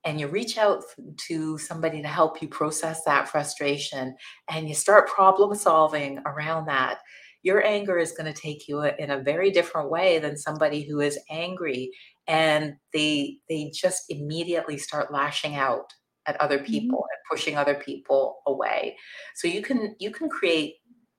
and 0.05 0.21
you 0.21 0.29
reach 0.29 0.57
out 0.57 0.85
to 1.29 1.59
somebody 1.59 2.01
to 2.03 2.09
help 2.09 2.41
you 2.41 2.49
process 2.49 3.03
that 3.05 3.29
frustration 3.29 4.15
and 4.51 4.69
you 4.69 4.75
start 4.75 5.09
problem 5.09 5.55
solving 5.55 6.21
around 6.25 6.67
that, 6.67 6.99
your 7.43 7.65
anger 7.65 7.99
is 7.99 8.13
going 8.13 8.33
to 8.33 8.41
take 8.41 8.69
you 8.69 8.83
in 8.83 9.11
a 9.11 9.23
very 9.23 9.51
different 9.51 9.91
way 9.91 10.19
than 10.19 10.37
somebody 10.37 10.83
who 10.83 11.01
is 11.01 11.19
angry 11.31 11.91
and 12.27 12.75
they 12.93 13.39
they 13.49 13.73
just 13.75 14.05
immediately 14.11 14.77
start 14.77 15.13
lashing 15.13 15.57
out 15.57 15.93
at 16.27 16.41
other 16.41 16.59
people 16.59 16.99
mm-hmm. 16.99 17.11
and 17.11 17.31
pushing 17.31 17.57
other 17.57 17.75
people 17.75 18.39
away. 18.47 18.97
So 19.35 19.49
you 19.49 19.63
can 19.63 19.97
you 19.99 20.11
can 20.11 20.29
create, 20.29 20.75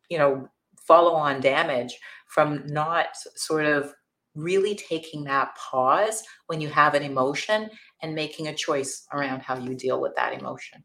you 0.09 0.17
know, 0.17 0.47
follow 0.87 1.13
on 1.13 1.41
damage 1.41 1.97
from 2.27 2.63
not 2.67 3.07
sort 3.35 3.65
of 3.65 3.93
really 4.41 4.75
taking 4.75 5.23
that 5.25 5.55
pause 5.55 6.23
when 6.47 6.61
you 6.61 6.69
have 6.69 6.93
an 6.93 7.03
emotion 7.03 7.69
and 8.01 8.15
making 8.15 8.47
a 8.47 8.55
choice 8.55 9.05
around 9.13 9.41
how 9.41 9.57
you 9.57 9.75
deal 9.75 9.99
with 9.99 10.15
that 10.15 10.33
emotion. 10.33 10.83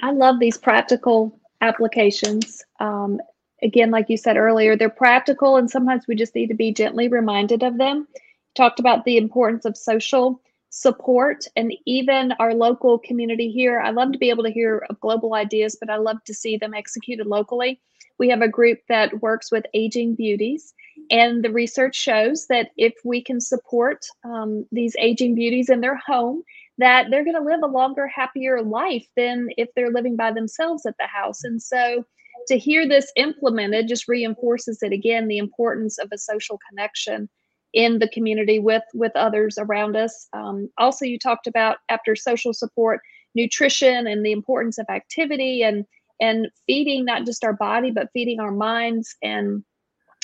I 0.00 0.12
love 0.12 0.38
these 0.38 0.58
practical 0.58 1.38
applications. 1.60 2.62
Um, 2.80 3.20
again, 3.62 3.90
like 3.90 4.08
you 4.08 4.16
said 4.16 4.36
earlier, 4.36 4.76
they're 4.76 4.90
practical, 4.90 5.56
and 5.56 5.70
sometimes 5.70 6.06
we 6.06 6.14
just 6.14 6.34
need 6.34 6.48
to 6.48 6.54
be 6.54 6.72
gently 6.72 7.08
reminded 7.08 7.62
of 7.62 7.78
them. 7.78 8.08
Talked 8.54 8.80
about 8.80 9.04
the 9.04 9.16
importance 9.16 9.64
of 9.64 9.76
social 9.76 10.40
support 10.70 11.44
and 11.54 11.72
even 11.86 12.32
our 12.38 12.54
local 12.54 12.98
community 12.98 13.50
here. 13.50 13.80
I 13.80 13.90
love 13.90 14.10
to 14.12 14.18
be 14.18 14.30
able 14.30 14.44
to 14.44 14.50
hear 14.50 14.86
of 14.90 14.98
global 15.00 15.34
ideas, 15.34 15.76
but 15.78 15.90
I 15.90 15.96
love 15.96 16.24
to 16.24 16.34
see 16.34 16.56
them 16.56 16.74
executed 16.74 17.26
locally. 17.26 17.80
We 18.18 18.28
have 18.30 18.42
a 18.42 18.48
group 18.48 18.80
that 18.88 19.20
works 19.20 19.52
with 19.52 19.66
aging 19.74 20.14
beauties 20.14 20.74
and 21.12 21.44
the 21.44 21.52
research 21.52 21.94
shows 21.94 22.46
that 22.48 22.70
if 22.76 22.94
we 23.04 23.22
can 23.22 23.38
support 23.38 23.98
um, 24.24 24.66
these 24.72 24.96
aging 24.98 25.34
beauties 25.34 25.68
in 25.68 25.82
their 25.82 25.96
home, 25.96 26.42
that 26.78 27.08
they're 27.10 27.22
going 27.24 27.36
to 27.36 27.42
live 27.42 27.60
a 27.62 27.66
longer, 27.66 28.08
happier 28.08 28.62
life 28.62 29.06
than 29.14 29.48
if 29.58 29.68
they're 29.76 29.92
living 29.92 30.16
by 30.16 30.32
themselves 30.32 30.86
at 30.86 30.94
the 30.98 31.06
house. 31.06 31.44
And 31.44 31.62
so 31.62 32.04
to 32.48 32.58
hear 32.58 32.88
this 32.88 33.12
implemented 33.16 33.88
just 33.88 34.08
reinforces 34.08 34.82
it 34.82 34.92
again 34.92 35.28
the 35.28 35.38
importance 35.38 35.98
of 35.98 36.08
a 36.12 36.18
social 36.18 36.58
connection 36.68 37.28
in 37.74 37.98
the 37.98 38.08
community 38.08 38.58
with 38.58 38.82
with 38.94 39.12
others 39.14 39.56
around 39.58 39.96
us 39.96 40.28
um, 40.34 40.68
also 40.76 41.04
you 41.04 41.18
talked 41.18 41.46
about 41.46 41.78
after 41.88 42.14
social 42.14 42.52
support 42.52 43.00
nutrition 43.34 44.06
and 44.06 44.24
the 44.26 44.32
importance 44.32 44.76
of 44.76 44.86
activity 44.90 45.62
and 45.62 45.86
and 46.20 46.48
feeding 46.66 47.04
not 47.04 47.24
just 47.24 47.44
our 47.44 47.54
body 47.54 47.90
but 47.90 48.10
feeding 48.12 48.40
our 48.40 48.50
minds 48.52 49.16
and 49.22 49.64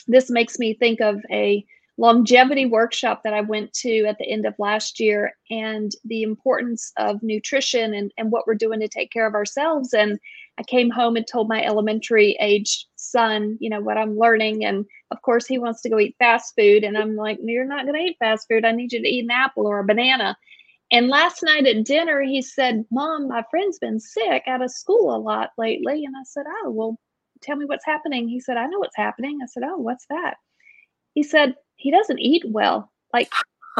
this 0.08 0.30
makes 0.30 0.58
me 0.58 0.74
think 0.74 1.00
of 1.00 1.20
a 1.30 1.64
longevity 1.98 2.64
workshop 2.64 3.22
that 3.24 3.34
I 3.34 3.40
went 3.40 3.72
to 3.74 4.04
at 4.06 4.18
the 4.18 4.30
end 4.30 4.46
of 4.46 4.54
last 4.58 5.00
year 5.00 5.32
and 5.50 5.90
the 6.04 6.22
importance 6.22 6.92
of 6.96 7.22
nutrition 7.22 7.92
and, 7.92 8.12
and 8.16 8.30
what 8.30 8.46
we're 8.46 8.54
doing 8.54 8.80
to 8.80 8.88
take 8.88 9.10
care 9.10 9.26
of 9.26 9.34
ourselves. 9.34 9.92
And 9.92 10.18
I 10.58 10.62
came 10.62 10.90
home 10.90 11.16
and 11.16 11.26
told 11.26 11.48
my 11.48 11.62
elementary 11.62 12.36
age 12.40 12.86
son, 12.96 13.58
you 13.60 13.68
know, 13.68 13.80
what 13.80 13.98
I'm 13.98 14.16
learning. 14.16 14.64
And 14.64 14.86
of 15.10 15.20
course, 15.22 15.46
he 15.46 15.58
wants 15.58 15.82
to 15.82 15.88
go 15.88 15.98
eat 15.98 16.16
fast 16.18 16.54
food. 16.56 16.84
And 16.84 16.96
I'm 16.96 17.16
like, 17.16 17.38
You're 17.42 17.64
not 17.64 17.84
going 17.84 17.98
to 17.98 18.10
eat 18.10 18.16
fast 18.18 18.46
food. 18.48 18.64
I 18.64 18.72
need 18.72 18.92
you 18.92 19.02
to 19.02 19.08
eat 19.08 19.24
an 19.24 19.30
apple 19.30 19.66
or 19.66 19.80
a 19.80 19.84
banana. 19.84 20.36
And 20.90 21.08
last 21.08 21.42
night 21.42 21.66
at 21.66 21.84
dinner, 21.84 22.22
he 22.22 22.40
said, 22.40 22.84
Mom, 22.90 23.28
my 23.28 23.44
friend's 23.50 23.78
been 23.78 24.00
sick 24.00 24.44
out 24.46 24.62
of 24.62 24.70
school 24.70 25.14
a 25.14 25.18
lot 25.18 25.50
lately. 25.58 26.04
And 26.04 26.14
I 26.16 26.22
said, 26.24 26.44
Oh, 26.64 26.70
well, 26.70 26.98
tell 27.42 27.56
me 27.56 27.64
what's 27.64 27.86
happening. 27.86 28.28
He 28.28 28.40
said, 28.40 28.56
I 28.56 28.66
know 28.66 28.78
what's 28.78 28.96
happening. 28.96 29.38
I 29.42 29.46
said, 29.46 29.62
Oh, 29.64 29.76
what's 29.76 30.06
that? 30.10 30.36
He 31.14 31.22
said, 31.22 31.54
He 31.76 31.90
doesn't 31.90 32.18
eat 32.18 32.44
well. 32.46 32.90
Like 33.12 33.30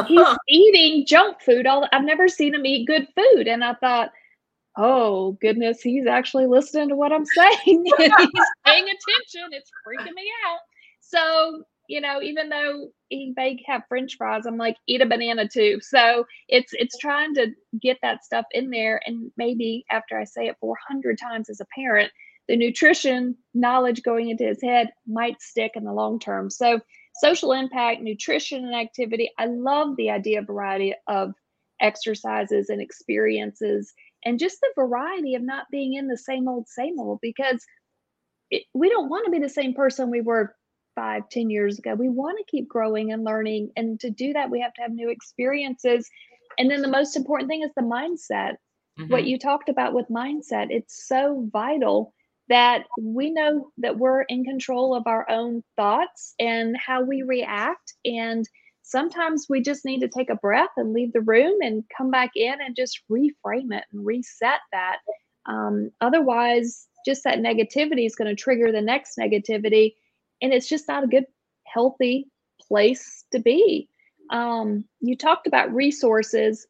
he's 0.07 0.27
eating 0.47 1.05
junk 1.05 1.41
food. 1.41 1.67
All 1.67 1.87
I've 1.91 2.03
never 2.03 2.27
seen 2.27 2.55
him 2.55 2.65
eat 2.65 2.87
good 2.87 3.07
food. 3.15 3.47
And 3.47 3.63
I 3.63 3.73
thought, 3.75 4.11
oh 4.77 5.37
goodness, 5.41 5.81
he's 5.81 6.07
actually 6.07 6.47
listening 6.47 6.89
to 6.89 6.95
what 6.95 7.11
I'm 7.11 7.25
saying. 7.35 7.57
he's 7.65 8.43
paying 8.65 8.85
attention. 8.85 9.49
It's 9.51 9.71
freaking 9.85 10.13
me 10.13 10.29
out. 10.47 10.59
So, 11.01 11.63
you 11.87 12.01
know, 12.01 12.21
even 12.21 12.49
though 12.49 12.89
he 13.09 13.33
may 13.35 13.61
have 13.67 13.81
French 13.89 14.15
fries, 14.17 14.45
I'm 14.45 14.57
like, 14.57 14.77
eat 14.87 15.01
a 15.01 15.05
banana 15.05 15.47
too. 15.47 15.79
So 15.81 16.25
it's 16.47 16.71
it's 16.73 16.97
trying 16.97 17.33
to 17.35 17.47
get 17.81 17.97
that 18.01 18.23
stuff 18.23 18.45
in 18.51 18.69
there. 18.69 19.01
And 19.05 19.31
maybe 19.37 19.85
after 19.91 20.17
I 20.17 20.23
say 20.23 20.47
it 20.47 20.57
400 20.59 21.17
times 21.17 21.49
as 21.49 21.59
a 21.59 21.65
parent, 21.75 22.11
the 22.49 22.57
nutrition 22.57 23.37
knowledge 23.53 24.01
going 24.01 24.29
into 24.29 24.43
his 24.43 24.61
head 24.61 24.89
might 25.07 25.39
stick 25.39 25.73
in 25.75 25.83
the 25.83 25.93
long 25.93 26.19
term. 26.19 26.49
So 26.49 26.79
social 27.21 27.53
impact, 27.53 28.01
nutrition 28.01 28.65
and 28.65 28.73
activity. 28.73 29.29
I 29.37 29.45
love 29.45 29.95
the 29.95 30.09
idea 30.09 30.39
of 30.39 30.47
variety 30.47 30.95
of 31.07 31.33
exercises 31.79 32.69
and 32.69 32.81
experiences 32.81 33.93
and 34.25 34.39
just 34.39 34.59
the 34.61 34.71
variety 34.75 35.35
of 35.35 35.43
not 35.43 35.65
being 35.71 35.93
in 35.93 36.07
the 36.07 36.17
same 36.17 36.49
old 36.49 36.67
same 36.67 36.99
old 36.99 37.19
because 37.21 37.63
it, 38.49 38.63
we 38.73 38.89
don't 38.89 39.09
want 39.09 39.25
to 39.25 39.31
be 39.31 39.39
the 39.39 39.47
same 39.47 39.73
person 39.73 40.09
we 40.09 40.19
were 40.19 40.55
five 40.95 41.23
ten 41.29 41.49
years 41.49 41.79
ago 41.79 41.93
we 41.93 42.09
want 42.09 42.37
to 42.37 42.51
keep 42.51 42.67
growing 42.67 43.13
and 43.13 43.23
learning 43.23 43.71
and 43.77 43.97
to 43.97 44.09
do 44.09 44.33
that 44.33 44.49
we 44.49 44.59
have 44.59 44.73
to 44.73 44.81
have 44.81 44.91
new 44.91 45.09
experiences 45.09 46.09
and 46.57 46.69
then 46.69 46.81
the 46.81 46.87
most 46.89 47.15
important 47.15 47.49
thing 47.49 47.63
is 47.63 47.71
the 47.77 47.81
mindset 47.81 48.55
mm-hmm. 48.99 49.09
what 49.09 49.23
you 49.23 49.39
talked 49.39 49.69
about 49.69 49.93
with 49.93 50.05
mindset 50.09 50.67
it's 50.69 51.07
so 51.07 51.47
vital 51.53 52.13
that 52.49 52.85
we 52.99 53.31
know 53.31 53.71
that 53.77 53.97
we're 53.97 54.23
in 54.23 54.43
control 54.43 54.95
of 54.95 55.07
our 55.07 55.29
own 55.29 55.63
thoughts 55.75 56.33
and 56.39 56.75
how 56.77 57.01
we 57.03 57.21
react 57.21 57.93
and 58.05 58.47
sometimes 58.89 59.45
we 59.47 59.61
just 59.61 59.85
need 59.85 59.99
to 59.99 60.07
take 60.07 60.29
a 60.31 60.35
breath 60.35 60.71
and 60.75 60.93
leave 60.93 61.13
the 61.13 61.21
room 61.21 61.57
and 61.61 61.83
come 61.95 62.09
back 62.09 62.31
in 62.35 62.55
and 62.59 62.75
just 62.75 63.01
reframe 63.09 63.71
it 63.71 63.83
and 63.91 64.05
reset 64.05 64.59
that. 64.71 64.97
Um, 65.45 65.91
otherwise, 66.01 66.87
just 67.05 67.23
that 67.23 67.39
negativity 67.39 68.05
is 68.05 68.15
going 68.15 68.35
to 68.35 68.41
trigger 68.41 68.71
the 68.71 68.81
next 68.81 69.17
negativity, 69.17 69.93
and 70.41 70.51
it's 70.53 70.67
just 70.67 70.87
not 70.87 71.03
a 71.03 71.07
good, 71.07 71.25
healthy 71.65 72.25
place 72.67 73.25
to 73.31 73.39
be. 73.39 73.87
Um, 74.31 74.85
you 75.01 75.15
talked 75.15 75.47
about 75.47 75.73
resources, 75.73 76.67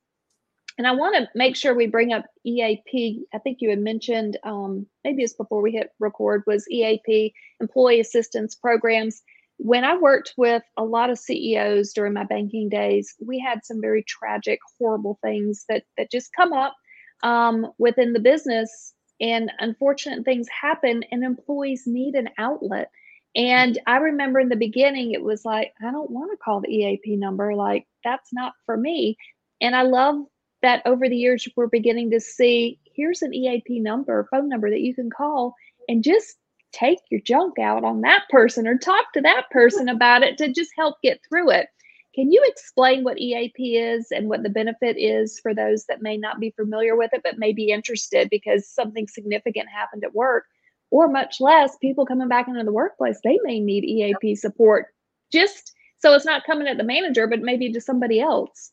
and 0.79 0.87
I 0.87 0.91
want 0.93 1.15
to 1.15 1.29
make 1.35 1.55
sure 1.55 1.75
we 1.75 1.85
bring 1.85 2.13
up 2.13 2.25
EAP. 2.43 3.25
I 3.31 3.37
think 3.37 3.59
you 3.61 3.69
had 3.69 3.79
mentioned 3.79 4.37
um, 4.43 4.87
maybe 5.03 5.21
it's 5.21 5.33
before 5.33 5.61
we 5.61 5.73
hit 5.73 5.91
record 5.99 6.43
was 6.47 6.67
EAP, 6.71 7.33
employee 7.59 7.99
assistance 7.99 8.55
programs 8.55 9.21
when 9.59 9.83
I 9.83 9.97
worked 9.97 10.33
with 10.37 10.63
a 10.77 10.85
lot 10.85 11.09
of 11.09 11.19
CEOs 11.19 11.91
during 11.91 12.13
my 12.13 12.23
banking 12.23 12.69
days, 12.69 13.13
we 13.19 13.39
had 13.39 13.65
some 13.65 13.81
very 13.81 14.03
tragic, 14.03 14.59
horrible 14.79 15.19
things 15.21 15.65
that 15.67 15.83
that 15.97 16.09
just 16.09 16.31
come 16.33 16.53
up 16.53 16.75
um, 17.23 17.67
within 17.77 18.13
the 18.13 18.21
business, 18.21 18.93
and 19.19 19.51
unfortunate 19.59 20.23
things 20.23 20.47
happen, 20.49 21.03
and 21.11 21.25
employees 21.25 21.83
need 21.85 22.15
an 22.15 22.29
outlet. 22.37 22.89
And 23.35 23.77
I 23.85 23.97
remember 23.97 24.39
in 24.39 24.47
the 24.47 24.55
beginning, 24.55 25.11
it 25.11 25.23
was 25.23 25.43
like, 25.43 25.73
I 25.85 25.91
don't 25.91 26.09
want 26.09 26.31
to 26.31 26.37
call 26.37 26.61
the 26.61 26.73
EAP 26.73 27.17
number. 27.17 27.53
Like, 27.53 27.85
that's 28.03 28.31
not 28.31 28.53
for 28.65 28.77
me. 28.77 29.17
And 29.59 29.75
I 29.75 29.81
love 29.81 30.15
that 30.61 30.81
over 30.85 31.07
the 31.07 31.15
years, 31.15 31.47
we're 31.55 31.67
beginning 31.67 32.11
to 32.11 32.19
see 32.19 32.79
here's 32.95 33.21
an 33.21 33.33
EAP 33.33 33.79
number, 33.79 34.27
phone 34.29 34.49
number 34.49 34.69
that 34.69 34.81
you 34.81 34.93
can 34.93 35.09
call 35.09 35.55
and 35.87 36.03
just 36.03 36.37
take 36.71 36.99
your 37.09 37.21
junk 37.21 37.57
out 37.57 37.83
on 37.83 38.01
that 38.01 38.23
person 38.29 38.67
or 38.67 38.77
talk 38.77 39.11
to 39.13 39.21
that 39.21 39.49
person 39.51 39.89
about 39.89 40.21
it 40.21 40.37
to 40.37 40.51
just 40.51 40.71
help 40.77 40.95
get 41.01 41.19
through 41.27 41.49
it. 41.49 41.67
Can 42.13 42.31
you 42.31 42.43
explain 42.45 43.03
what 43.03 43.19
EAP 43.19 43.77
is 43.77 44.07
and 44.11 44.27
what 44.27 44.43
the 44.43 44.49
benefit 44.49 44.97
is 44.97 45.39
for 45.39 45.53
those 45.53 45.85
that 45.85 46.01
may 46.01 46.17
not 46.17 46.39
be 46.39 46.51
familiar 46.51 46.95
with 46.95 47.11
it 47.13 47.21
but 47.23 47.39
may 47.39 47.53
be 47.53 47.71
interested 47.71 48.29
because 48.29 48.67
something 48.67 49.07
significant 49.07 49.69
happened 49.69 50.03
at 50.03 50.15
work? 50.15 50.45
Or 50.91 51.07
much 51.07 51.39
less, 51.39 51.77
people 51.77 52.05
coming 52.05 52.27
back 52.27 52.47
into 52.47 52.63
the 52.63 52.71
workplace, 52.71 53.19
they 53.23 53.37
may 53.43 53.59
need 53.59 53.83
EAP 53.83 54.35
support 54.35 54.87
just 55.31 55.73
so 55.99 56.13
it's 56.13 56.25
not 56.25 56.45
coming 56.45 56.67
at 56.67 56.77
the 56.77 56.83
manager, 56.83 57.27
but 57.27 57.41
maybe 57.41 57.71
to 57.71 57.81
somebody 57.81 58.19
else. 58.19 58.71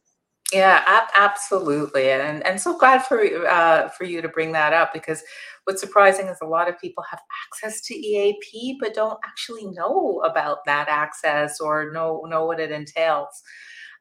Yeah, 0.53 0.85
ab- 0.87 1.11
absolutely, 1.17 2.11
and 2.11 2.47
and 2.47 2.61
so 2.61 2.79
glad 2.79 3.05
for 3.05 3.21
uh, 3.49 3.89
for 3.89 4.05
you 4.05 4.23
to 4.23 4.29
bring 4.29 4.53
that 4.53 4.73
up 4.73 4.93
because 4.93 5.23
what's 5.65 5.81
surprising 5.81 6.29
is 6.29 6.39
a 6.41 6.47
lot 6.47 6.69
of 6.69 6.79
people 6.79 7.03
have 7.11 7.21
access 7.45 7.81
to 7.83 7.95
EAP 7.95 8.79
but 8.81 8.95
don't 8.95 9.19
actually 9.25 9.67
know 9.67 10.23
about 10.25 10.59
that 10.67 10.89
access 10.89 11.61
or 11.61 11.91
know 11.93 12.25
know 12.29 12.47
what 12.47 12.61
it 12.61 12.71
entails. 12.71 13.43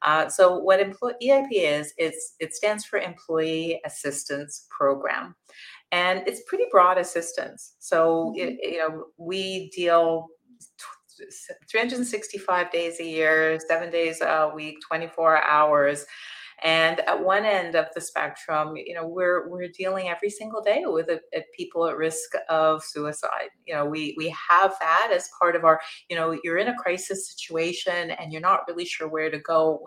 Uh, 0.03 0.29
so 0.29 0.60
what 0.60 0.79
employee 0.79 1.15
EAP 1.19 1.51
is, 1.51 1.93
it's 1.97 2.36
it 2.39 2.53
stands 2.53 2.86
for 2.86 2.99
Employee 2.99 3.81
Assistance 3.84 4.67
Program, 4.69 5.36
and 5.91 6.21
it's 6.27 6.43
pretty 6.47 6.65
broad 6.69 6.99
assistance. 6.99 7.73
So 7.79 8.36
mm-hmm. 8.38 8.49
it, 8.49 8.71
you 8.73 8.77
know 8.77 9.05
we 9.17 9.71
deal 9.75 10.27
365 11.71 12.71
days 12.71 12.99
a 12.99 13.03
year, 13.03 13.60
seven 13.67 13.89
days 13.89 14.21
a 14.21 14.51
week, 14.53 14.77
24 14.88 15.43
hours 15.43 16.05
and 16.63 17.02
at 17.02 17.24
one 17.24 17.46
end 17.46 17.76
of 17.76 17.88
the 17.94 18.02
spectrum, 18.02 18.76
you 18.76 18.94
know, 18.94 19.08
we're 19.08 19.50
we're 19.50 19.68
dealing 19.68 20.10
every 20.10 20.30
single 20.30 20.62
day 20.62 20.84
with 20.86 21.10
a, 21.10 21.20
a 21.34 21.44
people 21.56 21.86
at 21.88 21.98
risk 21.98 22.32
of 22.50 22.84
suicide. 22.84 23.50
You 23.65 23.76
know, 23.76 23.86
we 23.86 24.15
we 24.18 24.30
have 24.50 24.76
that 24.80 25.12
as 25.13 25.30
part 25.39 25.56
of 25.56 25.65
our. 25.65 25.82
You 26.10 26.15
know, 26.15 26.38
you're 26.44 26.58
in 26.58 26.70
a 26.70 26.78
crisis 26.78 27.30
situation 27.30 28.12
and 28.12 28.32
you're 28.32 28.41
not 28.41 28.62
really 28.68 28.86
sure 28.86 29.08
where 29.08 29.30
to 29.30 29.39
go 29.39 29.86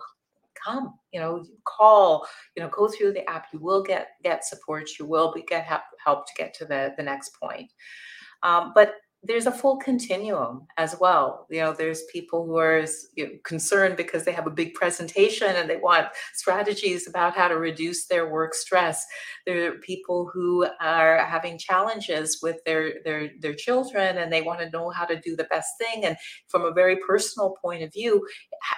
come 0.64 0.94
you 1.12 1.20
know 1.20 1.44
call 1.64 2.26
you 2.56 2.62
know 2.62 2.68
go 2.70 2.88
through 2.88 3.12
the 3.12 3.28
app 3.30 3.46
you 3.52 3.60
will 3.60 3.80
get 3.80 4.08
get 4.24 4.44
support 4.44 4.88
you 4.98 5.06
will 5.06 5.32
be 5.32 5.42
get 5.42 5.64
help, 5.64 5.82
help 6.04 6.26
to 6.26 6.32
get 6.36 6.52
to 6.52 6.64
the 6.64 6.92
the 6.96 7.02
next 7.02 7.38
point 7.40 7.70
um, 8.42 8.72
but 8.74 8.94
there's 9.24 9.46
a 9.46 9.52
full 9.52 9.78
continuum 9.78 10.66
as 10.76 10.94
well. 11.00 11.46
You 11.50 11.60
know, 11.60 11.72
there's 11.72 12.04
people 12.12 12.46
who 12.46 12.56
are 12.56 12.84
you 13.16 13.26
know, 13.26 13.32
concerned 13.44 13.96
because 13.96 14.24
they 14.24 14.32
have 14.32 14.46
a 14.46 14.50
big 14.50 14.74
presentation 14.74 15.48
and 15.48 15.68
they 15.68 15.76
want 15.76 16.06
strategies 16.34 17.08
about 17.08 17.34
how 17.34 17.48
to 17.48 17.58
reduce 17.58 18.06
their 18.06 18.30
work 18.30 18.54
stress. 18.54 19.04
There 19.44 19.72
are 19.72 19.78
people 19.78 20.30
who 20.32 20.68
are 20.80 21.18
having 21.18 21.58
challenges 21.58 22.38
with 22.40 22.58
their 22.64 23.02
their 23.04 23.30
their 23.40 23.54
children 23.54 24.18
and 24.18 24.32
they 24.32 24.42
want 24.42 24.60
to 24.60 24.70
know 24.70 24.90
how 24.90 25.04
to 25.04 25.20
do 25.20 25.34
the 25.34 25.44
best 25.44 25.70
thing. 25.78 26.04
And 26.04 26.16
from 26.46 26.64
a 26.64 26.72
very 26.72 26.96
personal 26.96 27.56
point 27.60 27.82
of 27.82 27.92
view, 27.92 28.24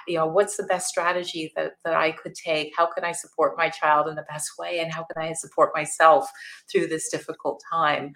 you 0.09 0.17
know, 0.17 0.27
what's 0.27 0.57
the 0.57 0.65
best 0.65 0.89
strategy 0.89 1.53
that 1.55 1.73
that 1.85 1.95
I 1.95 2.13
could 2.13 2.35
take? 2.35 2.73
How 2.75 2.87
can 2.87 3.05
I 3.05 3.13
support 3.13 3.59
my 3.59 3.69
child 3.69 4.09
in 4.09 4.15
the 4.15 4.27
best 4.31 4.53
way? 4.59 4.81
And 4.81 4.91
how 4.91 5.05
can 5.13 5.23
I 5.23 5.35
support 5.35 5.73
myself 5.75 6.31
through 6.73 6.87
this 6.87 7.11
difficult 7.11 7.63
time? 7.71 8.15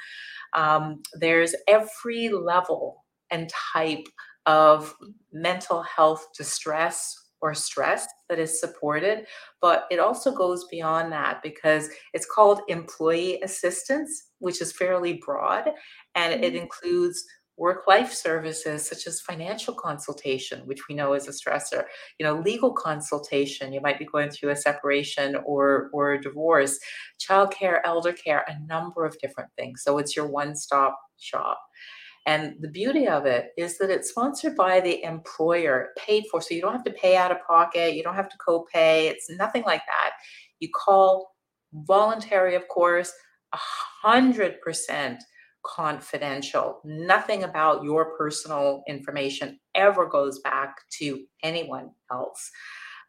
Um, 0.54 1.02
there's 1.14 1.54
every 1.68 2.28
level 2.28 3.04
and 3.30 3.50
type 3.72 4.06
of 4.46 4.94
mental 5.32 5.82
health 5.82 6.26
distress 6.36 7.14
or 7.40 7.54
stress 7.54 8.06
that 8.30 8.38
is 8.38 8.58
supported, 8.58 9.26
but 9.60 9.84
it 9.90 9.98
also 9.98 10.32
goes 10.32 10.66
beyond 10.70 11.12
that 11.12 11.42
because 11.42 11.90
it's 12.14 12.26
called 12.26 12.60
employee 12.68 13.40
assistance, 13.42 14.30
which 14.38 14.62
is 14.62 14.72
fairly 14.72 15.20
broad 15.24 15.70
and 16.14 16.32
it 16.32 16.54
mm-hmm. 16.54 16.62
includes 16.62 17.22
work 17.56 17.86
life 17.86 18.12
services 18.12 18.86
such 18.86 19.06
as 19.06 19.20
financial 19.20 19.74
consultation 19.74 20.60
which 20.66 20.88
we 20.88 20.94
know 20.94 21.14
is 21.14 21.28
a 21.28 21.30
stressor. 21.30 21.84
You 22.18 22.26
know 22.26 22.40
legal 22.40 22.72
consultation 22.72 23.72
you 23.72 23.80
might 23.80 23.98
be 23.98 24.06
going 24.06 24.30
through 24.30 24.50
a 24.50 24.56
separation 24.56 25.36
or 25.44 25.90
or 25.92 26.12
a 26.12 26.20
divorce 26.20 26.78
childcare 27.20 27.80
elder 27.84 28.12
care 28.12 28.44
a 28.48 28.58
number 28.66 29.04
of 29.04 29.18
different 29.18 29.50
things. 29.56 29.82
So 29.84 29.98
it's 29.98 30.16
your 30.16 30.26
one 30.26 30.56
stop 30.56 30.98
shop. 31.18 31.60
And 32.26 32.54
the 32.60 32.68
beauty 32.68 33.06
of 33.06 33.26
it 33.26 33.50
is 33.58 33.76
that 33.78 33.90
it's 33.90 34.08
sponsored 34.10 34.56
by 34.56 34.80
the 34.80 35.02
employer 35.04 35.90
paid 35.98 36.24
for. 36.30 36.40
So 36.40 36.54
you 36.54 36.62
don't 36.62 36.72
have 36.72 36.84
to 36.84 36.92
pay 36.92 37.16
out 37.16 37.30
of 37.30 37.38
pocket 37.46 37.94
you 37.94 38.02
don't 38.02 38.16
have 38.16 38.30
to 38.30 38.38
co-pay 38.38 39.08
it's 39.08 39.30
nothing 39.30 39.62
like 39.64 39.82
that. 39.86 40.12
You 40.60 40.70
call 40.74 41.34
voluntary 41.72 42.54
of 42.56 42.66
course 42.68 43.12
a 43.52 43.58
hundred 44.02 44.60
percent 44.60 45.22
confidential. 45.64 46.80
Nothing 46.84 47.44
about 47.44 47.82
your 47.82 48.16
personal 48.16 48.82
information 48.86 49.58
ever 49.74 50.06
goes 50.06 50.40
back 50.40 50.76
to 50.98 51.24
anyone 51.42 51.90
else. 52.10 52.50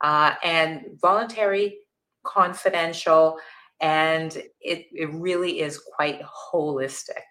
Uh, 0.02 0.34
and 0.44 0.86
voluntary, 1.02 1.78
confidential, 2.24 3.38
and 3.82 4.36
it, 4.62 4.88
it 4.92 5.14
really 5.14 5.60
is 5.60 5.80
quite 5.80 6.22
holistic. 6.24 7.24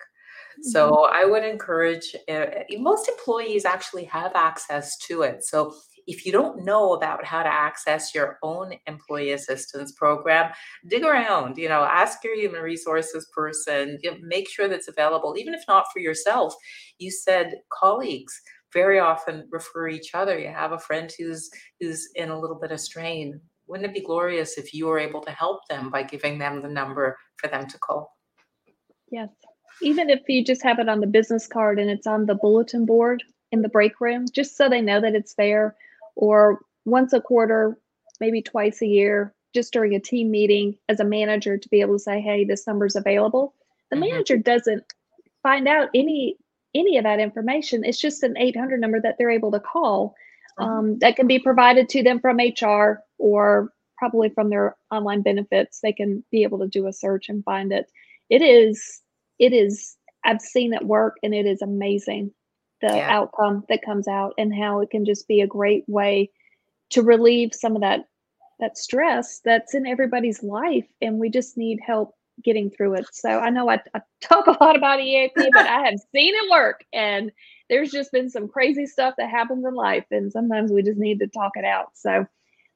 So 0.62 0.92
mm-hmm. 0.92 1.16
I 1.16 1.24
would 1.24 1.44
encourage 1.44 2.14
uh, 2.28 2.46
most 2.78 3.08
employees 3.08 3.64
actually 3.64 4.04
have 4.04 4.32
access 4.34 4.96
to 4.98 5.22
it. 5.22 5.44
So 5.44 5.74
if 6.06 6.26
you 6.26 6.32
don't 6.32 6.64
know 6.64 6.92
about 6.92 7.24
how 7.24 7.42
to 7.42 7.52
access 7.52 8.14
your 8.14 8.38
own 8.42 8.72
employee 8.86 9.32
assistance 9.32 9.92
program, 9.92 10.52
dig 10.88 11.04
around, 11.04 11.56
you 11.56 11.68
know, 11.68 11.84
ask 11.84 12.22
your 12.24 12.36
human 12.36 12.60
resources 12.60 13.28
person, 13.34 13.98
you 14.02 14.10
know, 14.10 14.16
make 14.22 14.48
sure 14.48 14.68
that's 14.68 14.88
available, 14.88 15.34
even 15.38 15.54
if 15.54 15.62
not 15.68 15.86
for 15.92 16.00
yourself. 16.00 16.54
You 16.98 17.10
said 17.10 17.54
colleagues 17.72 18.40
very 18.72 18.98
often 18.98 19.48
refer 19.50 19.88
each 19.88 20.14
other. 20.14 20.38
You 20.38 20.48
have 20.48 20.72
a 20.72 20.78
friend 20.78 21.10
who's 21.16 21.48
who's 21.80 22.08
in 22.16 22.30
a 22.30 22.38
little 22.38 22.58
bit 22.58 22.72
of 22.72 22.80
strain. 22.80 23.40
Wouldn't 23.66 23.88
it 23.88 23.94
be 23.94 24.04
glorious 24.04 24.58
if 24.58 24.74
you 24.74 24.86
were 24.86 24.98
able 24.98 25.22
to 25.22 25.30
help 25.30 25.66
them 25.70 25.90
by 25.90 26.02
giving 26.02 26.38
them 26.38 26.60
the 26.60 26.68
number 26.68 27.16
for 27.36 27.48
them 27.48 27.66
to 27.66 27.78
call? 27.78 28.14
Yes. 29.10 29.30
Even 29.80 30.10
if 30.10 30.20
you 30.28 30.44
just 30.44 30.62
have 30.62 30.78
it 30.78 30.88
on 30.88 31.00
the 31.00 31.06
business 31.06 31.46
card 31.46 31.78
and 31.78 31.88
it's 31.88 32.06
on 32.06 32.26
the 32.26 32.34
bulletin 32.34 32.84
board 32.84 33.22
in 33.52 33.62
the 33.62 33.68
break 33.68 34.00
room, 34.00 34.26
just 34.32 34.56
so 34.56 34.68
they 34.68 34.80
know 34.80 35.00
that 35.00 35.14
it's 35.14 35.34
there, 35.34 35.76
or 36.16 36.60
once 36.84 37.12
a 37.12 37.20
quarter, 37.20 37.78
maybe 38.20 38.42
twice 38.42 38.82
a 38.82 38.86
year, 38.86 39.34
just 39.54 39.72
during 39.72 39.94
a 39.94 40.00
team 40.00 40.30
meeting 40.30 40.76
as 40.88 41.00
a 41.00 41.04
manager 41.04 41.56
to 41.56 41.68
be 41.68 41.80
able 41.80 41.94
to 41.94 42.02
say, 42.02 42.20
hey, 42.20 42.44
this 42.44 42.66
number's 42.66 42.96
available. 42.96 43.54
The 43.90 43.96
mm-hmm. 43.96 44.10
manager 44.10 44.36
doesn't 44.36 44.84
find 45.42 45.68
out 45.68 45.88
any 45.94 46.36
any 46.74 46.98
of 46.98 47.04
that 47.04 47.20
information. 47.20 47.84
It's 47.84 48.00
just 48.00 48.24
an 48.24 48.36
800 48.36 48.80
number 48.80 49.00
that 49.00 49.14
they're 49.16 49.30
able 49.30 49.52
to 49.52 49.60
call 49.60 50.14
mm-hmm. 50.58 50.70
um, 50.70 50.98
that 50.98 51.16
can 51.16 51.26
be 51.26 51.38
provided 51.38 51.88
to 51.90 52.02
them 52.02 52.20
from 52.20 52.38
HR 52.38 53.00
or 53.18 53.72
probably 53.96 54.28
from 54.28 54.50
their 54.50 54.76
online 54.90 55.22
benefits. 55.22 55.80
They 55.80 55.92
can 55.92 56.24
be 56.32 56.42
able 56.42 56.58
to 56.58 56.66
do 56.66 56.88
a 56.88 56.92
search 56.92 57.28
and 57.28 57.44
find 57.44 57.72
it. 57.72 57.86
It 58.28 58.42
is, 58.42 59.02
it 59.38 59.52
is, 59.52 59.96
I've 60.24 60.40
seen 60.40 60.74
it 60.74 60.84
work 60.84 61.16
and 61.22 61.32
it 61.32 61.46
is 61.46 61.62
amazing 61.62 62.32
the 62.84 62.96
yeah. 62.96 63.08
outcome 63.10 63.64
that 63.68 63.84
comes 63.84 64.06
out 64.06 64.34
and 64.36 64.54
how 64.54 64.80
it 64.80 64.90
can 64.90 65.04
just 65.04 65.26
be 65.26 65.40
a 65.40 65.46
great 65.46 65.84
way 65.88 66.30
to 66.90 67.02
relieve 67.02 67.54
some 67.54 67.74
of 67.74 67.80
that 67.80 68.06
that 68.60 68.76
stress 68.76 69.40
that's 69.44 69.74
in 69.74 69.86
everybody's 69.86 70.42
life 70.42 70.86
and 71.00 71.18
we 71.18 71.30
just 71.30 71.56
need 71.56 71.80
help 71.84 72.14
getting 72.44 72.68
through 72.68 72.94
it 72.94 73.06
so 73.10 73.40
i 73.40 73.48
know 73.48 73.70
i, 73.70 73.80
I 73.94 74.02
talk 74.20 74.46
a 74.60 74.62
lot 74.62 74.76
about 74.76 75.00
eap 75.00 75.32
but 75.34 75.66
i 75.66 75.86
have 75.86 75.98
seen 76.14 76.34
it 76.34 76.50
work 76.50 76.84
and 76.92 77.32
there's 77.70 77.90
just 77.90 78.12
been 78.12 78.28
some 78.28 78.48
crazy 78.48 78.86
stuff 78.86 79.14
that 79.16 79.30
happens 79.30 79.64
in 79.64 79.74
life 79.74 80.04
and 80.10 80.30
sometimes 80.30 80.70
we 80.70 80.82
just 80.82 80.98
need 80.98 81.20
to 81.20 81.26
talk 81.26 81.52
it 81.54 81.64
out 81.64 81.88
so 81.94 82.26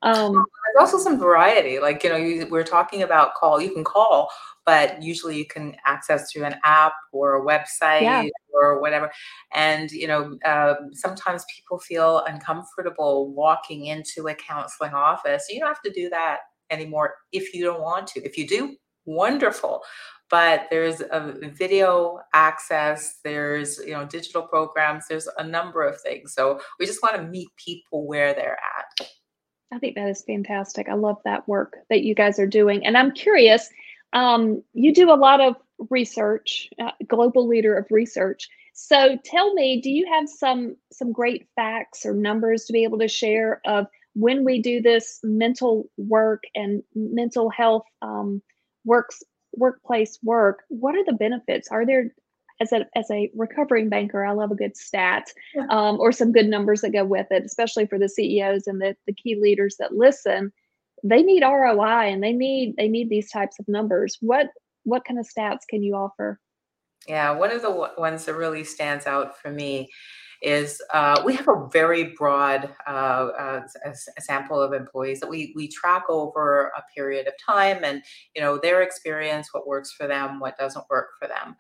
um, 0.03 0.33
there's 0.33 0.93
also 0.93 0.99
some 0.99 1.19
variety 1.19 1.81
like 1.81 2.05
you 2.05 2.11
know 2.11 2.17
you, 2.17 2.47
we're 2.51 2.63
talking 2.63 3.03
about 3.03 3.35
call 3.35 3.61
you 3.61 3.73
can 3.73 3.85
call 3.85 4.31
but 4.69 5.03
usually 5.03 5.35
you 5.35 5.47
can 5.47 5.75
access 5.87 6.31
through 6.31 6.45
an 6.45 6.55
app 6.63 6.93
or 7.11 7.37
a 7.37 7.43
website 7.43 8.03
yeah. 8.03 8.29
or 8.53 8.83
whatever. 8.83 9.11
And 9.55 9.91
you 9.91 10.07
know, 10.07 10.39
um, 10.45 10.91
sometimes 10.93 11.47
people 11.57 11.79
feel 11.79 12.23
uncomfortable 12.27 13.33
walking 13.33 13.87
into 13.87 14.29
a 14.29 14.35
counseling 14.35 14.93
office. 14.93 15.47
You 15.49 15.59
don't 15.61 15.69
have 15.69 15.81
to 15.87 15.91
do 15.91 16.11
that 16.11 16.41
anymore 16.69 17.15
if 17.33 17.55
you 17.55 17.65
don't 17.65 17.81
want 17.81 18.09
to. 18.09 18.21
If 18.21 18.37
you 18.37 18.47
do, 18.47 18.77
wonderful. 19.07 19.81
But 20.29 20.67
there's 20.69 21.01
a 21.01 21.51
video 21.57 22.19
access. 22.35 23.21
There's 23.25 23.79
you 23.79 23.95
know 23.95 24.05
digital 24.05 24.43
programs. 24.43 25.07
There's 25.09 25.31
a 25.39 25.45
number 25.45 25.83
of 25.83 25.99
things. 26.03 26.35
So 26.35 26.61
we 26.79 26.85
just 26.85 27.03
want 27.03 27.17
to 27.17 27.23
meet 27.23 27.49
people 27.57 28.07
where 28.07 28.35
they're 28.35 28.59
at. 29.01 29.09
I 29.73 29.79
think 29.79 29.97
that 29.97 30.09
is 30.09 30.23
fantastic. 30.23 30.89
I 30.89 30.95
love 30.95 31.19
that 31.25 31.47
work 31.47 31.77
that 31.91 32.03
you 32.03 32.15
guys 32.15 32.39
are 32.39 32.47
doing. 32.47 32.87
And 32.87 32.97
I'm 32.97 33.13
curious, 33.13 33.69
um, 34.13 34.63
you 34.73 34.95
do 34.95 35.13
a 35.13 35.15
lot 35.15 35.41
of 35.41 35.57
research, 35.91 36.71
uh, 36.81 36.93
global 37.07 37.47
leader 37.47 37.77
of 37.77 37.87
research. 37.91 38.49
So 38.73 39.19
tell 39.25 39.53
me, 39.55 39.81
do 39.81 39.91
you 39.91 40.07
have 40.13 40.29
some 40.29 40.77
some 40.93 41.13
great 41.13 41.49
facts 41.57 42.07
or 42.07 42.15
numbers 42.15 42.65
to 42.65 42.73
be 42.73 42.85
able 42.85 42.99
to 43.01 43.09
share 43.09 43.61
of 43.67 43.87
when 44.15 44.45
we 44.45 44.63
do 44.63 44.81
this 44.81 45.21
mental 45.23 45.91
work 45.97 46.45
and 46.55 46.83
mental 46.95 47.51
health 47.51 47.85
um, 48.03 48.41
works 48.85 49.23
workplace 49.53 50.19
work? 50.23 50.63
What 50.69 50.95
are 50.95 51.05
the 51.05 51.13
benefits? 51.13 51.69
Are 51.71 51.85
there 51.85 52.15
as 52.61 52.73
a 52.73 52.87
as 52.97 53.11
a 53.11 53.31
recovering 53.35 53.89
banker, 53.89 54.25
I 54.25 54.33
love 54.33 54.51
a 54.51 54.57
good 54.57 54.77
stat 54.77 55.33
um, 55.71 55.99
or 56.01 56.13
some 56.13 56.33
good 56.33 56.47
numbers 56.47 56.81
that 56.81 56.91
go 56.91 57.05
with 57.05 57.27
it, 57.31 57.45
especially 57.45 57.87
for 57.87 57.99
the 57.99 58.09
CEOs 58.09 58.67
and 58.67 58.81
the, 58.81 58.97
the 59.07 59.13
key 59.13 59.37
leaders 59.41 59.77
that 59.79 59.95
listen 59.95 60.53
they 61.05 61.23
need 61.23 61.43
ROI 61.43 62.11
and 62.11 62.23
they 62.23 62.33
need 62.33 62.75
they 62.77 62.89
need 62.89 63.09
these 63.09 63.31
types 63.31 63.59
of 63.59 63.69
numbers. 63.69 64.17
What 64.21 64.49
what 64.85 65.05
kind 65.05 65.19
of 65.19 65.27
stats 65.27 65.67
can 65.69 65.83
you 65.83 65.95
offer? 65.95 66.41
Yeah, 67.07 67.31
one 67.33 67.51
of 67.51 67.63
the 67.63 67.91
ones 67.97 68.25
that 68.25 68.35
really 68.35 68.65
stands 68.65 69.07
out 69.07 69.39
for 69.39 69.51
me 69.51 69.89
is 70.41 70.81
uh, 70.95 71.21
we 71.25 71.35
have 71.35 71.49
a 71.49 71.69
very 71.73 72.15
broad 72.17 72.71
uh, 72.87 73.29
uh, 73.39 73.61
a 73.85 74.21
sample 74.21 74.61
of 74.61 74.73
employees 74.73 75.21
that 75.21 75.29
we 75.29 75.53
we 75.57 75.69
track 75.69 76.05
over 76.09 76.73
a 76.77 76.83
period 76.95 77.27
of 77.27 77.35
time, 77.45 77.85
and 77.85 78.03
you 78.35 78.43
know 78.43 78.59
their 78.59 78.83
experience, 78.83 79.49
what 79.53 79.67
works 79.67 79.93
for 79.93 80.07
them, 80.07 80.41
what 80.41 80.59
doesn't 80.59 80.85
work 80.91 81.11
for 81.21 81.29
them. 81.29 81.57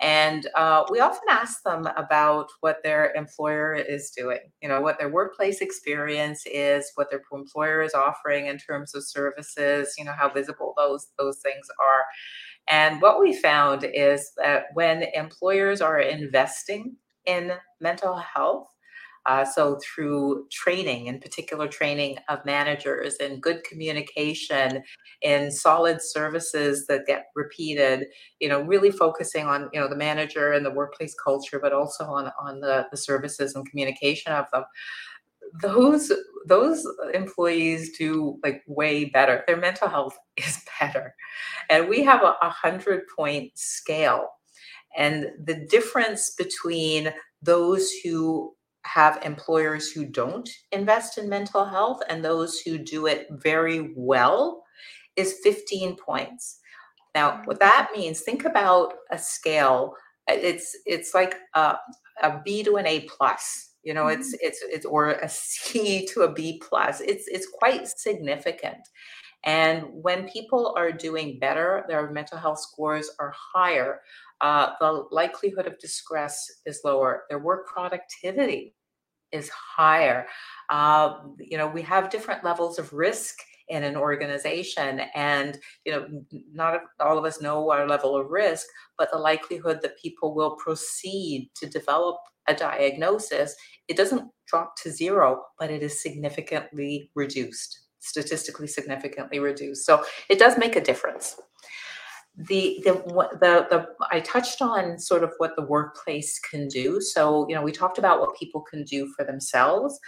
And 0.00 0.46
uh, 0.54 0.84
we 0.90 1.00
often 1.00 1.28
ask 1.30 1.62
them 1.62 1.86
about 1.96 2.48
what 2.60 2.78
their 2.82 3.12
employer 3.14 3.74
is 3.74 4.10
doing, 4.16 4.40
you 4.62 4.68
know, 4.68 4.80
what 4.80 4.98
their 4.98 5.10
workplace 5.10 5.60
experience 5.60 6.42
is, 6.46 6.90
what 6.94 7.10
their 7.10 7.22
employer 7.32 7.82
is 7.82 7.92
offering 7.94 8.46
in 8.46 8.58
terms 8.58 8.94
of 8.94 9.04
services, 9.06 9.94
you 9.98 10.04
know, 10.04 10.12
how 10.12 10.30
visible 10.30 10.72
those 10.76 11.08
those 11.18 11.38
things 11.40 11.66
are. 11.80 12.04
And 12.68 13.02
what 13.02 13.20
we 13.20 13.34
found 13.40 13.84
is 13.84 14.32
that 14.36 14.66
when 14.74 15.04
employers 15.14 15.80
are 15.80 16.00
investing 16.00 16.96
in 17.26 17.52
mental 17.80 18.16
health, 18.16 18.68
uh, 19.26 19.44
so 19.44 19.78
through 19.82 20.46
training, 20.50 21.06
in 21.06 21.20
particular 21.20 21.68
training 21.68 22.16
of 22.28 22.44
managers 22.44 23.16
and 23.16 23.42
good 23.42 23.62
communication 23.64 24.82
and 25.22 25.52
solid 25.52 26.00
services 26.00 26.86
that 26.86 27.06
get 27.06 27.26
repeated, 27.34 28.06
you 28.40 28.48
know, 28.48 28.62
really 28.62 28.90
focusing 28.90 29.46
on, 29.46 29.68
you 29.72 29.80
know, 29.80 29.88
the 29.88 29.96
manager 29.96 30.52
and 30.52 30.64
the 30.64 30.70
workplace 30.70 31.14
culture, 31.22 31.58
but 31.60 31.72
also 31.72 32.04
on, 32.04 32.32
on 32.40 32.60
the, 32.60 32.86
the 32.90 32.96
services 32.96 33.54
and 33.54 33.68
communication 33.68 34.32
of 34.32 34.46
them. 34.52 34.64
Those 35.60 36.12
those 36.46 36.86
employees 37.12 37.96
do 37.98 38.38
like 38.42 38.62
way 38.66 39.04
better. 39.04 39.44
Their 39.46 39.56
mental 39.58 39.88
health 39.88 40.16
is 40.36 40.64
better. 40.80 41.14
And 41.68 41.88
we 41.88 42.02
have 42.04 42.22
a, 42.22 42.36
a 42.40 42.48
hundred 42.48 43.02
point 43.14 43.52
scale. 43.54 44.28
And 44.96 45.30
the 45.44 45.66
difference 45.66 46.30
between 46.30 47.12
those 47.42 47.90
who 48.02 48.54
have 48.84 49.22
employers 49.24 49.90
who 49.90 50.04
don't 50.04 50.48
invest 50.72 51.18
in 51.18 51.28
mental 51.28 51.64
health 51.64 52.00
and 52.08 52.24
those 52.24 52.60
who 52.60 52.78
do 52.78 53.06
it 53.06 53.26
very 53.30 53.92
well 53.94 54.64
is 55.16 55.38
15 55.42 55.96
points. 55.96 56.60
Now, 57.14 57.42
what 57.44 57.60
that 57.60 57.90
means, 57.94 58.20
think 58.20 58.44
about 58.44 58.94
a 59.10 59.18
scale. 59.18 59.94
Uh, 60.30 60.34
it's 60.34 60.76
it's 60.86 61.14
like 61.14 61.34
a, 61.54 61.76
a 62.22 62.40
B 62.44 62.62
to 62.62 62.76
an 62.76 62.86
A 62.86 63.00
plus. 63.00 63.70
You 63.82 63.94
know, 63.94 64.06
it's 64.06 64.28
mm-hmm. 64.28 64.46
it's 64.46 64.62
it's 64.62 64.86
or 64.86 65.10
a 65.10 65.28
C 65.28 66.06
to 66.12 66.22
a 66.22 66.32
B 66.32 66.62
plus. 66.66 67.00
It's 67.00 67.26
it's 67.26 67.48
quite 67.52 67.88
significant. 67.88 68.88
And 69.42 69.84
when 69.90 70.28
people 70.28 70.74
are 70.76 70.92
doing 70.92 71.38
better, 71.38 71.84
their 71.88 72.10
mental 72.10 72.38
health 72.38 72.60
scores 72.60 73.10
are 73.18 73.32
higher 73.54 74.00
uh, 74.40 74.72
the 74.80 75.04
likelihood 75.10 75.66
of 75.66 75.78
distress 75.78 76.46
is 76.66 76.80
lower. 76.84 77.24
Their 77.28 77.38
work 77.38 77.66
productivity 77.66 78.74
is 79.32 79.48
higher. 79.50 80.26
Uh, 80.70 81.18
you 81.38 81.56
know, 81.56 81.68
we 81.68 81.82
have 81.82 82.10
different 82.10 82.44
levels 82.44 82.78
of 82.78 82.92
risk 82.92 83.36
in 83.68 83.84
an 83.84 83.96
organization, 83.96 85.00
and 85.14 85.58
you 85.84 85.92
know, 85.92 86.24
not 86.52 86.80
all 86.98 87.16
of 87.16 87.24
us 87.24 87.40
know 87.40 87.70
our 87.70 87.86
level 87.86 88.16
of 88.16 88.28
risk, 88.28 88.66
but 88.98 89.10
the 89.12 89.18
likelihood 89.18 89.80
that 89.82 89.98
people 89.98 90.34
will 90.34 90.56
proceed 90.56 91.48
to 91.54 91.68
develop 91.68 92.16
a 92.48 92.54
diagnosis, 92.54 93.54
it 93.86 93.96
doesn't 93.96 94.28
drop 94.46 94.74
to 94.82 94.90
zero, 94.90 95.44
but 95.58 95.70
it 95.70 95.82
is 95.82 96.02
significantly 96.02 97.10
reduced, 97.14 97.80
statistically 98.00 98.66
significantly 98.66 99.38
reduced. 99.38 99.86
So 99.86 100.04
it 100.28 100.38
does 100.38 100.58
make 100.58 100.74
a 100.74 100.80
difference 100.80 101.36
the, 102.36 102.80
the 102.84 102.92
the 103.40 103.66
the 103.70 103.86
I 104.10 104.20
touched 104.20 104.62
on 104.62 104.98
sort 104.98 105.24
of 105.24 105.32
what 105.38 105.56
the 105.56 105.66
workplace 105.66 106.38
can 106.38 106.68
do. 106.68 107.00
So 107.00 107.46
you 107.48 107.54
know 107.54 107.62
we 107.62 107.72
talked 107.72 107.98
about 107.98 108.20
what 108.20 108.38
people 108.38 108.62
can 108.62 108.84
do 108.84 109.12
for 109.16 109.24
themselves, 109.24 109.98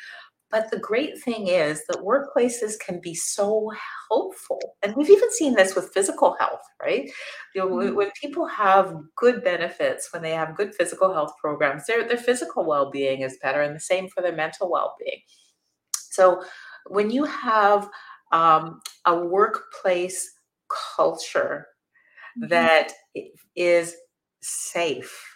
but 0.50 0.70
the 0.70 0.78
great 0.78 1.20
thing 1.20 1.48
is 1.48 1.84
that 1.86 1.98
workplaces 1.98 2.78
can 2.78 3.00
be 3.00 3.14
so 3.14 3.70
helpful, 4.08 4.60
and 4.82 4.94
we've 4.94 5.10
even 5.10 5.30
seen 5.32 5.54
this 5.54 5.74
with 5.74 5.92
physical 5.92 6.36
health, 6.38 6.62
right? 6.80 7.10
You 7.54 7.62
know 7.62 7.68
mm-hmm. 7.68 7.96
when 7.96 8.10
people 8.20 8.46
have 8.46 8.94
good 9.16 9.42
benefits, 9.42 10.08
when 10.12 10.22
they 10.22 10.32
have 10.32 10.56
good 10.56 10.74
physical 10.74 11.12
health 11.12 11.32
programs, 11.40 11.86
their 11.86 12.06
their 12.06 12.16
physical 12.16 12.64
well 12.64 12.90
being 12.90 13.22
is 13.22 13.38
better, 13.42 13.62
and 13.62 13.74
the 13.74 13.80
same 13.80 14.08
for 14.08 14.22
their 14.22 14.34
mental 14.34 14.70
well 14.70 14.94
being. 14.98 15.20
So 15.92 16.42
when 16.86 17.10
you 17.10 17.24
have 17.24 17.88
um, 18.32 18.80
a 19.06 19.18
workplace 19.18 20.30
culture 20.96 21.66
mm-hmm. 22.38 22.48
that 22.48 22.92
is 23.56 23.96
safe. 24.40 25.32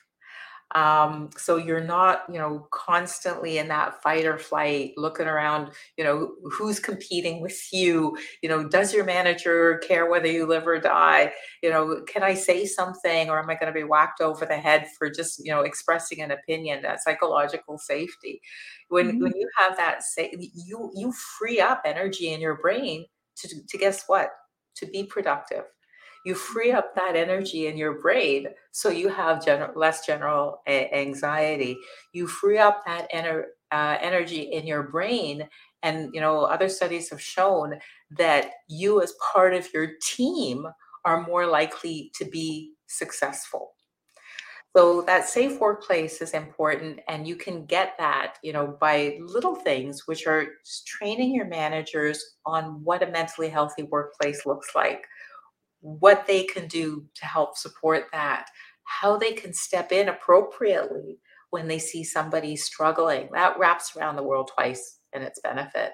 Um, 0.75 1.31
so 1.37 1.57
you're 1.57 1.85
not 1.85 2.25
you 2.29 2.39
know 2.39 2.67
constantly 2.73 3.59
in 3.59 3.69
that 3.69 4.03
fight 4.03 4.27
or 4.27 4.37
flight 4.37 4.95
looking 4.97 5.29
around 5.29 5.71
you 5.97 6.03
know 6.03 6.33
who's 6.43 6.81
competing 6.81 7.41
with 7.41 7.59
you? 7.73 8.19
You 8.43 8.49
know 8.49 8.69
does 8.69 8.93
your 8.93 9.05
manager 9.05 9.79
care 9.87 10.11
whether 10.11 10.27
you 10.27 10.45
live 10.45 10.67
or 10.67 10.81
die? 10.81 11.33
You 11.63 11.71
know 11.71 12.03
can 12.09 12.25
i 12.25 12.35
say 12.35 12.67
something 12.67 13.31
or 13.31 13.39
am 13.39 13.49
i 13.49 13.55
going 13.55 13.73
to 13.73 13.81
be 13.81 13.85
whacked 13.85 14.21
over 14.21 14.45
the 14.45 14.57
head 14.57 14.89
for 14.99 15.09
just 15.09 15.39
you 15.45 15.53
know 15.53 15.61
expressing 15.61 16.21
an 16.21 16.33
opinion 16.33 16.83
that 16.83 17.03
psychological 17.03 17.79
safety? 17.79 18.41
When 18.89 19.07
mm-hmm. 19.07 19.23
when 19.23 19.33
you 19.37 19.49
have 19.59 19.77
that 19.77 20.03
say 20.03 20.35
you 20.37 20.91
you 20.97 21.13
free 21.39 21.61
up 21.61 21.83
energy 21.85 22.33
in 22.33 22.41
your 22.41 22.57
brain 22.57 23.07
to 23.37 23.49
to 23.69 23.79
guess 23.79 24.03
what? 24.09 24.31
To 24.79 24.87
be 24.87 25.05
productive 25.05 25.65
you 26.27 26.35
free 26.35 26.73
up 26.73 26.95
that 26.97 27.15
energy 27.17 27.69
in 27.69 27.77
your 27.77 28.01
brain 28.01 28.49
so 28.73 28.89
you 28.89 29.09
have 29.09 29.45
less 29.77 30.05
general 30.05 30.61
a- 30.67 30.93
anxiety. 30.93 31.79
You 32.12 32.27
free 32.27 32.59
up 32.59 32.85
that 32.87 33.11
ener- 33.12 33.47
uh, 33.71 33.97
energy 34.01 34.43
in 34.43 34.67
your 34.67 34.83
brain 34.83 35.49
and 35.85 36.11
you 36.12 36.21
know 36.21 36.41
other 36.43 36.69
studies 36.69 37.11
have 37.11 37.21
shown 37.21 37.79
that 38.11 38.51
you 38.69 39.03
as 39.03 39.15
part 39.33 39.55
of 39.55 39.73
your 39.73 39.93
team 40.03 40.67
are 41.05 41.27
more 41.27 41.47
likely 41.47 42.11
to 42.17 42.25
be 42.25 42.73
successful. 42.89 43.73
So 44.77 45.01
that 45.03 45.27
safe 45.29 45.59
workplace 45.59 46.21
is 46.21 46.33
important 46.35 47.01
and 47.09 47.27
you 47.27 47.37
can 47.37 47.65
get 47.65 47.95
that 47.99 48.35
you 48.43 48.53
know 48.53 48.77
by 48.81 49.19
little 49.21 49.55
things 49.57 50.03
which 50.07 50.27
are 50.27 50.47
training 50.87 51.35
your 51.35 51.47
managers 51.47 52.23
on 52.45 52.85
what 52.85 53.03
a 53.03 53.07
mentally 53.11 53.49
healthy 53.49 53.85
workplace 53.85 54.45
looks 54.45 54.69
like 54.75 55.03
what 55.81 56.27
they 56.27 56.45
can 56.45 56.67
do 56.67 57.05
to 57.15 57.27
help 57.27 57.57
support 57.57 58.07
that, 58.12 58.49
how 58.85 59.17
they 59.17 59.33
can 59.33 59.53
step 59.53 59.93
in 59.93 60.09
appropriately 60.09 61.19
when 61.51 61.69
they 61.69 61.79
see 61.79 62.05
somebody 62.05 62.57
struggling. 62.57 63.29
That 63.33 63.59
wraps 63.59 63.97
around 63.97 64.17
the 64.17 64.23
world 64.23 64.51
twice 64.55 65.01
in 65.12 65.23
its 65.23 65.41
benefit. 65.41 65.93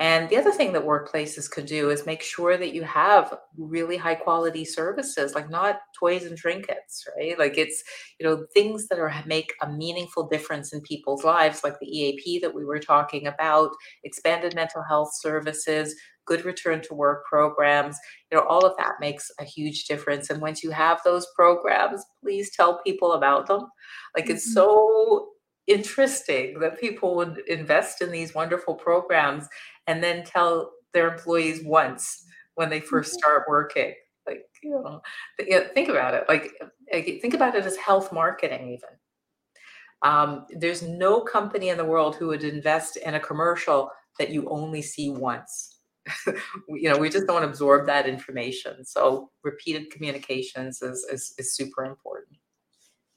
And 0.00 0.28
the 0.28 0.36
other 0.36 0.50
thing 0.50 0.72
that 0.72 0.84
workplaces 0.84 1.48
could 1.48 1.66
do 1.66 1.90
is 1.90 2.04
make 2.04 2.20
sure 2.20 2.56
that 2.56 2.74
you 2.74 2.82
have 2.82 3.38
really 3.56 3.96
high 3.96 4.16
quality 4.16 4.64
services, 4.64 5.36
like 5.36 5.48
not 5.48 5.78
toys 5.96 6.24
and 6.24 6.36
trinkets, 6.36 7.06
right? 7.16 7.38
Like 7.38 7.56
it's, 7.56 7.84
you 8.18 8.26
know, 8.26 8.44
things 8.52 8.88
that 8.88 8.98
are 8.98 9.14
make 9.24 9.52
a 9.62 9.70
meaningful 9.70 10.26
difference 10.26 10.72
in 10.72 10.80
people's 10.80 11.22
lives, 11.22 11.62
like 11.62 11.78
the 11.78 11.86
EAP 11.86 12.40
that 12.40 12.52
we 12.52 12.64
were 12.64 12.80
talking 12.80 13.28
about, 13.28 13.70
expanded 14.02 14.56
mental 14.56 14.82
health 14.82 15.10
services, 15.14 15.94
good 16.26 16.44
return 16.44 16.80
to 16.82 16.94
work 16.94 17.24
programs, 17.26 17.98
you 18.30 18.38
know, 18.38 18.44
all 18.44 18.64
of 18.64 18.76
that 18.78 18.94
makes 19.00 19.30
a 19.38 19.44
huge 19.44 19.84
difference. 19.84 20.30
And 20.30 20.40
once 20.40 20.62
you 20.62 20.70
have 20.70 21.00
those 21.04 21.26
programs, 21.36 22.04
please 22.22 22.50
tell 22.54 22.80
people 22.82 23.12
about 23.12 23.46
them. 23.46 23.62
Like 24.16 24.24
mm-hmm. 24.24 24.34
it's 24.34 24.52
so 24.52 25.28
interesting 25.66 26.58
that 26.60 26.80
people 26.80 27.14
would 27.16 27.38
invest 27.48 28.02
in 28.02 28.10
these 28.10 28.34
wonderful 28.34 28.74
programs 28.74 29.48
and 29.86 30.02
then 30.02 30.24
tell 30.24 30.72
their 30.92 31.12
employees 31.12 31.62
once 31.64 32.24
when 32.54 32.70
they 32.70 32.80
1st 32.80 32.88
mm-hmm. 32.88 33.04
start 33.04 33.42
working. 33.48 33.94
Like, 34.26 34.44
you 34.62 34.70
know, 34.70 35.02
think 35.74 35.88
about 35.88 36.14
it. 36.14 36.24
Like, 36.28 36.52
think 36.90 37.34
about 37.34 37.54
it 37.54 37.66
as 37.66 37.76
health 37.76 38.10
marketing, 38.12 38.68
even. 38.68 38.88
Um, 40.02 40.46
there's 40.50 40.82
no 40.82 41.20
company 41.20 41.68
in 41.70 41.78
the 41.78 41.84
world 41.84 42.16
who 42.16 42.28
would 42.28 42.44
invest 42.44 42.96
in 42.96 43.14
a 43.14 43.20
commercial 43.20 43.90
that 44.18 44.30
you 44.30 44.48
only 44.48 44.82
see 44.82 45.10
once. 45.10 45.73
you 46.68 46.90
know, 46.90 46.98
we 46.98 47.08
just 47.08 47.26
don't 47.26 47.44
absorb 47.44 47.86
that 47.86 48.06
information. 48.06 48.84
So 48.84 49.30
repeated 49.42 49.90
communications 49.90 50.82
is, 50.82 51.04
is, 51.10 51.34
is 51.38 51.54
super 51.54 51.84
important. 51.84 52.36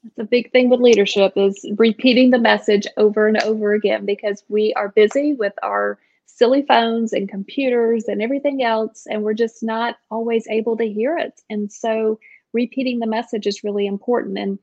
That's 0.02 0.18
a 0.18 0.24
big 0.24 0.52
thing 0.52 0.70
with 0.70 0.80
leadership 0.80 1.32
is 1.36 1.64
repeating 1.76 2.30
the 2.30 2.38
message 2.38 2.86
over 2.96 3.26
and 3.26 3.42
over 3.42 3.72
again 3.72 4.06
because 4.06 4.44
we 4.48 4.72
are 4.74 4.90
busy 4.90 5.34
with 5.34 5.54
our 5.62 5.98
silly 6.26 6.62
phones 6.62 7.12
and 7.12 7.28
computers 7.28 8.04
and 8.06 8.22
everything 8.22 8.62
else 8.62 9.06
and 9.10 9.22
we're 9.22 9.34
just 9.34 9.62
not 9.62 9.96
always 10.10 10.46
able 10.48 10.76
to 10.76 10.84
hear 10.84 11.18
it. 11.18 11.40
And 11.50 11.70
so 11.70 12.18
repeating 12.52 13.00
the 13.00 13.06
message 13.06 13.46
is 13.46 13.64
really 13.64 13.86
important. 13.86 14.38
And 14.38 14.58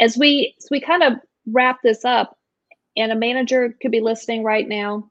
as 0.00 0.16
we 0.18 0.54
as 0.58 0.68
we 0.70 0.80
kind 0.80 1.02
of 1.04 1.14
wrap 1.46 1.82
this 1.82 2.04
up 2.04 2.36
and 2.96 3.12
a 3.12 3.16
manager 3.16 3.76
could 3.80 3.92
be 3.92 4.00
listening 4.00 4.42
right 4.42 4.68
now 4.68 5.08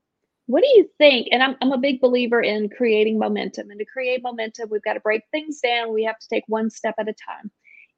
what 0.50 0.64
do 0.64 0.70
you 0.70 0.90
think? 0.98 1.28
And 1.32 1.44
I'm, 1.44 1.56
I'm 1.62 1.72
a 1.72 1.78
big 1.78 2.02
believer 2.02 2.42
in 2.42 2.70
creating 2.70 3.20
momentum. 3.20 3.70
And 3.70 3.78
to 3.78 3.86
create 3.86 4.24
momentum, 4.24 4.70
we've 4.72 4.82
got 4.82 4.94
to 4.94 5.00
break 5.00 5.22
things 5.30 5.60
down. 5.60 5.94
We 5.94 6.06
have 6.06 6.18
to 6.18 6.28
take 6.28 6.44
one 6.48 6.72
step 6.72 6.96
at 6.98 7.08
a 7.08 7.14
time. 7.14 7.52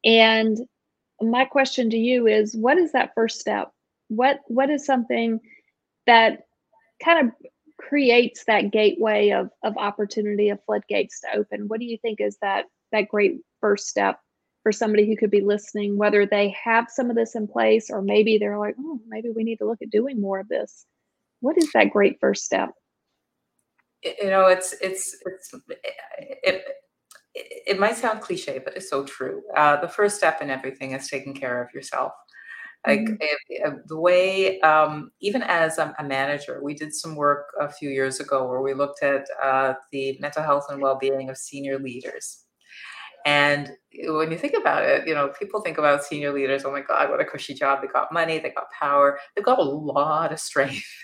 And 0.04 0.58
my 1.22 1.46
question 1.46 1.90
to 1.92 1.98
you 1.98 2.28
is 2.28 2.54
what 2.54 2.78
is 2.78 2.92
that 2.92 3.14
first 3.16 3.40
step? 3.40 3.72
What 4.10 4.42
what 4.48 4.70
is 4.70 4.86
something 4.86 5.40
that 6.08 6.42
kind 7.02 7.26
of 7.26 7.34
creates 7.78 8.44
that 8.48 8.70
gateway 8.70 9.30
of, 9.30 9.50
of 9.64 9.78
opportunity 9.78 10.50
of 10.50 10.60
floodgates 10.66 11.22
to 11.22 11.38
open? 11.38 11.70
What 11.70 11.80
do 11.80 11.86
you 11.86 11.98
think 12.02 12.20
is 12.20 12.38
that 12.42 12.66
that 12.92 13.08
great 13.08 13.40
first 13.62 13.88
step 13.88 14.20
for 14.64 14.74
somebody 14.74 15.08
who 15.08 15.16
could 15.16 15.32
be 15.32 15.40
listening, 15.40 15.96
whether 15.96 16.26
they 16.26 16.50
have 16.62 16.90
some 16.90 17.10
of 17.10 17.16
this 17.16 17.34
in 17.34 17.48
place 17.48 17.90
or 17.90 18.02
maybe 18.02 18.38
they're 18.38 18.60
like, 18.60 18.76
oh, 18.78 19.00
maybe 19.08 19.30
we 19.30 19.46
need 19.46 19.60
to 19.60 19.66
look 19.66 19.82
at 19.82 19.90
doing 19.90 20.20
more 20.20 20.42
of 20.42 20.50
this? 20.50 20.86
What 21.42 21.58
is 21.58 21.70
that 21.74 21.90
great 21.92 22.18
first 22.20 22.46
step 22.46 22.70
you 24.04 24.30
know 24.30 24.48
it's 24.48 24.74
it's 24.82 25.16
it's 25.26 25.54
it, 26.44 26.64
it, 27.34 27.80
might 27.80 27.96
sound 27.96 28.22
cliche 28.22 28.60
but 28.64 28.76
it's 28.76 28.90
so 28.90 29.04
true 29.04 29.42
uh, 29.56 29.80
the 29.80 29.88
first 29.88 30.18
step 30.18 30.42
in 30.42 30.50
everything 30.50 30.92
is 30.92 31.08
taking 31.08 31.34
care 31.34 31.64
of 31.64 31.74
yourself 31.74 32.12
like 32.88 33.02
mm-hmm. 33.02 33.76
the 33.86 34.00
way 34.00 34.60
um, 34.62 35.12
even 35.22 35.44
as 35.44 35.78
a, 35.78 35.94
a, 36.00 36.04
manager 36.04 36.62
we 36.64 36.74
did 36.74 36.94
some 36.94 37.16
work 37.16 37.50
a 37.60 37.70
few 37.70 37.90
years 37.90 38.20
ago 38.20 38.48
where 38.48 38.62
we 38.62 38.74
looked 38.74 39.04
at 39.04 39.28
uh, 39.42 39.74
the 39.92 40.18
mental 40.20 40.42
health 40.42 40.66
and 40.70 40.82
well-being 40.82 41.30
of 41.30 41.38
senior 41.38 41.78
leaders 41.78 42.46
and 43.26 43.72
when 44.06 44.32
you 44.32 44.38
think 44.38 44.54
about 44.60 44.84
it, 44.84 45.08
you 45.08 45.14
know, 45.14 45.30
people 45.30 45.62
think 45.62 45.78
about 45.78 46.04
senior 46.04 46.34
leaders, 46.34 46.66
oh 46.66 46.72
my 46.72 46.82
God, 46.82 47.10
what 47.10 47.20
a 47.20 47.26
cushy 47.26 47.54
job. 47.54 47.82
They 47.82 47.88
got 47.88 48.12
money, 48.12 48.40
they 48.40 48.50
got 48.50 48.72
power, 48.72 49.20
they've 49.36 49.46
got 49.46 49.60
a 49.60 49.64
lot 49.64 50.32
of 50.32 50.40
strength. 50.40 50.84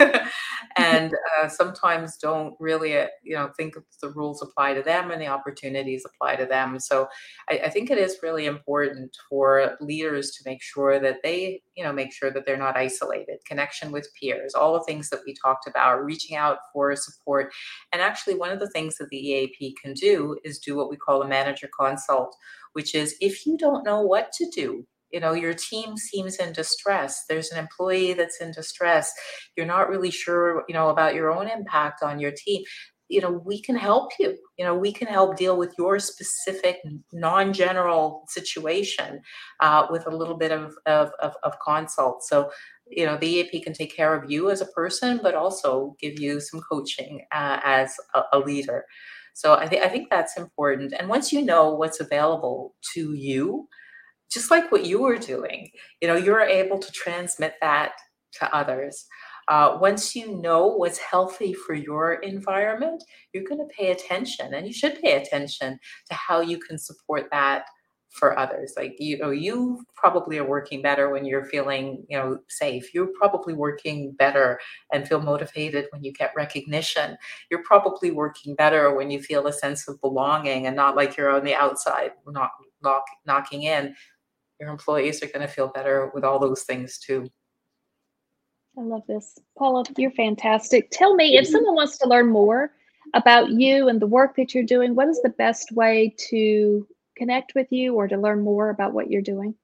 and 0.77 1.13
uh, 1.41 1.47
sometimes 1.47 2.17
don't 2.17 2.55
really, 2.59 2.97
uh, 2.97 3.07
you 3.23 3.35
know, 3.35 3.49
think 3.57 3.75
the 4.01 4.09
rules 4.09 4.41
apply 4.41 4.73
to 4.73 4.81
them 4.81 5.11
and 5.11 5.21
the 5.21 5.27
opportunities 5.27 6.03
apply 6.05 6.35
to 6.35 6.45
them. 6.45 6.79
So 6.79 7.07
I, 7.49 7.61
I 7.65 7.69
think 7.69 7.89
it 7.89 7.97
is 7.97 8.19
really 8.23 8.45
important 8.45 9.15
for 9.29 9.77
leaders 9.81 10.31
to 10.31 10.49
make 10.49 10.61
sure 10.61 10.99
that 10.99 11.17
they, 11.23 11.61
you 11.75 11.83
know, 11.83 11.93
make 11.93 12.13
sure 12.13 12.31
that 12.31 12.45
they're 12.45 12.57
not 12.57 12.77
isolated, 12.77 13.37
connection 13.45 13.91
with 13.91 14.09
peers, 14.19 14.53
all 14.53 14.73
the 14.73 14.83
things 14.83 15.09
that 15.09 15.21
we 15.25 15.33
talked 15.33 15.67
about, 15.67 16.03
reaching 16.03 16.35
out 16.35 16.57
for 16.73 16.95
support. 16.95 17.51
And 17.93 18.01
actually, 18.01 18.35
one 18.35 18.51
of 18.51 18.59
the 18.59 18.69
things 18.69 18.97
that 18.97 19.09
the 19.09 19.17
EAP 19.17 19.75
can 19.81 19.93
do 19.93 20.37
is 20.43 20.59
do 20.59 20.75
what 20.75 20.89
we 20.89 20.97
call 20.97 21.21
a 21.21 21.27
manager 21.27 21.69
consult 21.79 22.35
which 22.77 22.93
is 22.93 23.15
if 23.19 23.47
you 23.47 23.57
don't 23.57 23.83
know 23.83 24.01
what 24.01 24.31
to 24.31 24.47
do, 24.53 24.85
you 25.11 25.19
know, 25.19 25.33
your 25.33 25.53
team 25.53 25.97
seems 25.97 26.37
in 26.37 26.53
distress, 26.53 27.23
there's 27.29 27.51
an 27.51 27.59
employee 27.59 28.13
that's 28.13 28.41
in 28.41 28.51
distress, 28.51 29.11
you're 29.55 29.65
not 29.65 29.89
really 29.89 30.11
sure, 30.11 30.63
you 30.67 30.73
know, 30.73 30.89
about 30.89 31.15
your 31.15 31.31
own 31.31 31.47
impact 31.47 32.03
on 32.03 32.19
your 32.19 32.31
team 32.31 32.63
you 33.09 33.21
know 33.21 33.31
we 33.45 33.61
can 33.61 33.77
help 33.77 34.11
you 34.19 34.37
you 34.57 34.65
know 34.65 34.75
we 34.75 34.91
can 34.91 35.07
help 35.07 35.37
deal 35.37 35.57
with 35.57 35.73
your 35.77 35.97
specific 35.97 36.79
non-general 37.13 38.25
situation 38.27 39.21
uh, 39.61 39.87
with 39.89 40.05
a 40.07 40.09
little 40.09 40.35
bit 40.35 40.51
of, 40.51 40.75
of, 40.85 41.11
of, 41.21 41.33
of 41.43 41.53
consult 41.65 42.21
so 42.21 42.51
you 42.89 43.05
know 43.05 43.17
the 43.17 43.27
eap 43.27 43.63
can 43.63 43.71
take 43.71 43.95
care 43.95 44.13
of 44.13 44.29
you 44.29 44.49
as 44.49 44.59
a 44.59 44.65
person 44.65 45.21
but 45.23 45.35
also 45.35 45.95
give 46.01 46.19
you 46.19 46.41
some 46.41 46.59
coaching 46.69 47.21
uh, 47.33 47.61
as 47.63 47.95
a, 48.13 48.23
a 48.33 48.39
leader 48.39 48.83
so 49.37 49.53
I 49.53 49.67
think 49.67 49.85
I 49.85 49.87
think 49.87 50.09
that's 50.09 50.35
important. 50.35 50.95
And 50.97 51.07
once 51.07 51.31
you 51.31 51.43
know 51.43 51.69
what's 51.75 51.99
available 51.99 52.73
to 52.95 53.13
you, 53.13 53.67
just 54.29 54.51
like 54.51 54.71
what 54.71 54.85
you 54.85 55.01
were 55.01 55.17
doing, 55.17 55.69
you 56.01 56.07
know, 56.07 56.15
you're 56.15 56.41
able 56.41 56.79
to 56.79 56.91
transmit 56.91 57.53
that 57.61 57.93
to 58.33 58.55
others. 58.55 59.05
Uh, 59.47 59.77
once 59.79 60.13
you 60.15 60.41
know 60.41 60.67
what's 60.67 60.97
healthy 60.97 61.53
for 61.53 61.73
your 61.73 62.15
environment, 62.15 63.01
you're 63.33 63.45
going 63.45 63.65
to 63.65 63.73
pay 63.73 63.91
attention, 63.91 64.53
and 64.53 64.67
you 64.67 64.73
should 64.73 65.01
pay 65.01 65.13
attention 65.21 65.79
to 66.09 66.13
how 66.13 66.41
you 66.41 66.59
can 66.59 66.77
support 66.77 67.27
that 67.31 67.65
for 68.09 68.37
others. 68.37 68.73
Like 68.75 68.95
you 68.99 69.17
know 69.17 69.31
you 69.31 69.83
probably 69.95 70.37
are 70.37 70.47
working 70.47 70.81
better 70.81 71.09
when 71.09 71.23
you're 71.23 71.45
feeling 71.45 72.05
you 72.09 72.17
know 72.17 72.39
safe. 72.49 72.93
You're 72.93 73.11
probably 73.17 73.53
working 73.53 74.11
better 74.13 74.59
and 74.91 75.07
feel 75.07 75.21
motivated 75.21 75.87
when 75.91 76.03
you 76.03 76.11
get 76.13 76.33
recognition. 76.35 77.17
You're 77.49 77.63
probably 77.63 78.11
working 78.11 78.55
better 78.55 78.93
when 78.95 79.11
you 79.11 79.21
feel 79.21 79.47
a 79.47 79.53
sense 79.53 79.87
of 79.87 80.01
belonging 80.01 80.67
and 80.67 80.75
not 80.75 80.95
like 80.95 81.15
you're 81.15 81.29
on 81.29 81.43
the 81.43 81.55
outside 81.55 82.11
not 82.27 82.51
knock, 82.81 83.05
knocking 83.25 83.63
in 83.63 83.95
your 84.59 84.69
employees 84.69 85.21
are 85.23 85.27
going 85.27 85.45
to 85.45 85.47
feel 85.47 85.67
better 85.67 86.11
with 86.13 86.23
all 86.23 86.39
those 86.39 86.63
things 86.63 86.97
too 86.97 87.27
i 88.77 88.81
love 88.81 89.03
this 89.07 89.37
paula 89.57 89.83
you're 89.97 90.11
fantastic 90.11 90.89
tell 90.91 91.15
me 91.15 91.37
if 91.37 91.47
someone 91.47 91.75
wants 91.75 91.97
to 91.97 92.07
learn 92.07 92.27
more 92.27 92.71
about 93.13 93.49
you 93.49 93.89
and 93.89 94.01
the 94.01 94.07
work 94.07 94.35
that 94.35 94.55
you're 94.55 94.63
doing, 94.63 94.95
what 94.95 95.07
is 95.07 95.21
the 95.21 95.29
best 95.29 95.71
way 95.71 96.15
to 96.29 96.87
connect 97.15 97.53
with 97.55 97.71
you 97.71 97.95
or 97.95 98.07
to 98.07 98.17
learn 98.17 98.41
more 98.41 98.69
about 98.69 98.93
what 98.93 99.09
you're 99.09 99.21
doing? 99.21 99.55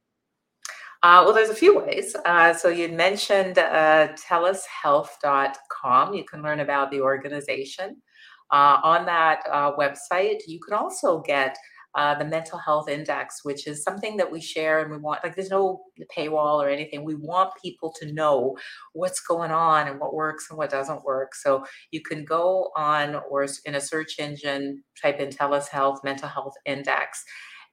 Uh, 1.02 1.22
well, 1.26 1.34
there's 1.34 1.50
a 1.50 1.56
few 1.56 1.78
ways. 1.80 2.16
Uh, 2.26 2.54
so 2.54 2.70
you 2.70 2.88
mentioned 2.88 3.58
uh, 3.58 4.08
telushealth.com. 4.16 6.14
You 6.14 6.24
can 6.24 6.42
learn 6.42 6.62
about 6.62 6.92
the 6.92 7.02
organization. 7.02 8.02
Uh, 8.52 8.80
on 8.84 9.06
that 9.06 9.42
uh, 9.52 9.76
website, 9.76 10.42
you 10.48 10.60
can 10.60 10.74
also 10.74 11.20
get 11.22 11.58
uh, 11.96 12.16
the 12.16 12.26
mental 12.26 12.58
health 12.58 12.90
index, 12.90 13.42
which 13.44 13.68
is 13.68 13.84
something 13.84 14.18
that 14.18 14.32
we 14.32 14.42
share 14.42 14.82
and 14.82 14.92
we 14.92 14.98
want, 14.98 15.24
like, 15.24 15.36
there's 15.36 15.50
no 15.50 15.82
paywall 16.16 16.64
or 16.64 16.70
anything. 16.70 17.04
We 17.04 17.16
want 17.16 17.52
people 17.62 17.94
to 18.00 18.12
know 18.12 18.58
what's 18.94 19.20
going 19.22 19.52
on 19.52 19.88
and 19.88 20.00
what 20.00 20.14
works 20.14 20.48
and 20.50 20.58
what 20.58 20.72
doesn't 20.72 21.04
work. 21.04 21.36
So 21.36 21.66
you 21.92 22.02
can 22.02 22.26
go 22.26 22.72
on 22.76 23.16
or 23.30 23.48
in 23.66 23.76
a 23.76 23.82
search 23.82 24.16
engine, 24.20 24.84
type 25.02 25.20
in 25.20 25.30
TELUS 25.30 25.68
Health 25.68 26.00
Mental 26.04 26.30
Health 26.30 26.56
Index, 26.66 27.24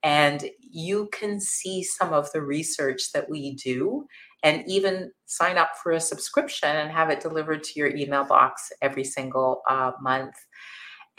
and 0.03 0.49
you 0.61 1.09
can 1.13 1.41
see 1.41 1.83
some 1.83 2.13
of 2.13 2.33
the 2.33 2.43
research 2.43 3.13
that 3.13 3.29
we 3.29 3.55
do 3.55 4.07
and 4.43 4.65
even 4.67 5.11
sign 5.27 5.59
up 5.59 5.73
for 5.83 5.93
a 5.93 6.01
subscription 6.01 6.75
and 6.75 6.91
have 6.91 7.11
it 7.11 7.21
delivered 7.21 7.63
to 7.63 7.73
your 7.79 7.95
email 7.95 8.25
box 8.25 8.73
every 8.81 9.05
single 9.05 9.63
uh, 9.69 9.93
month. 10.01 10.35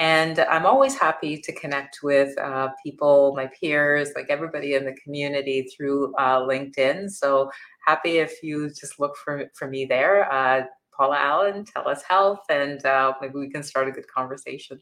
And 0.02 0.40
I'm 0.40 0.66
always 0.66 0.98
happy 0.98 1.38
to 1.38 1.54
connect 1.54 2.00
with 2.02 2.36
uh, 2.40 2.70
people, 2.84 3.36
my 3.36 3.46
peers, 3.46 4.10
like 4.16 4.32
everybody 4.32 4.74
in 4.74 4.84
the 4.84 4.96
community 4.96 5.70
through 5.78 6.16
uh, 6.16 6.40
LinkedIn. 6.40 7.12
So 7.12 7.52
happy 7.86 8.18
if 8.18 8.42
you 8.42 8.70
just 8.70 9.00
look 9.00 9.16
for, 9.16 9.46
for 9.54 9.68
me 9.68 9.86
there. 9.86 10.28
Uh, 10.34 10.64
Paula 10.98 11.18
Allen, 11.20 11.66
TELUS 11.66 12.02
Health, 12.02 12.40
and 12.50 12.84
uh, 12.84 13.14
maybe 13.22 13.36
we 13.36 13.52
can 13.52 13.62
start 13.62 13.90
a 13.90 13.92
good 13.92 14.08
conversation. 14.08 14.82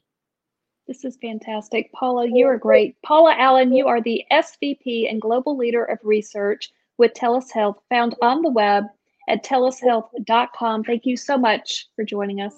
This 0.88 1.04
is 1.04 1.18
fantastic. 1.22 1.92
Paula, 1.92 2.26
you 2.26 2.48
are 2.48 2.58
great. 2.58 2.96
Paula 3.06 3.36
Allen, 3.38 3.74
you 3.74 3.88
are 3.88 4.02
the 4.02 4.24
SVP 4.32 5.12
and 5.12 5.20
Global 5.20 5.58
Leader 5.58 5.84
of 5.84 6.00
Research 6.02 6.72
with 6.98 7.14
TELUS 7.14 7.52
Health, 7.52 7.80
found 7.90 8.16
on 8.22 8.42
the 8.42 8.52
web 8.52 8.86
at 9.28 9.44
telushealth.com. 9.44 10.86
Thank 10.86 11.06
you 11.06 11.18
so 11.18 11.38
much 11.38 11.90
for 11.98 12.06
joining 12.06 12.40
us. 12.40 12.56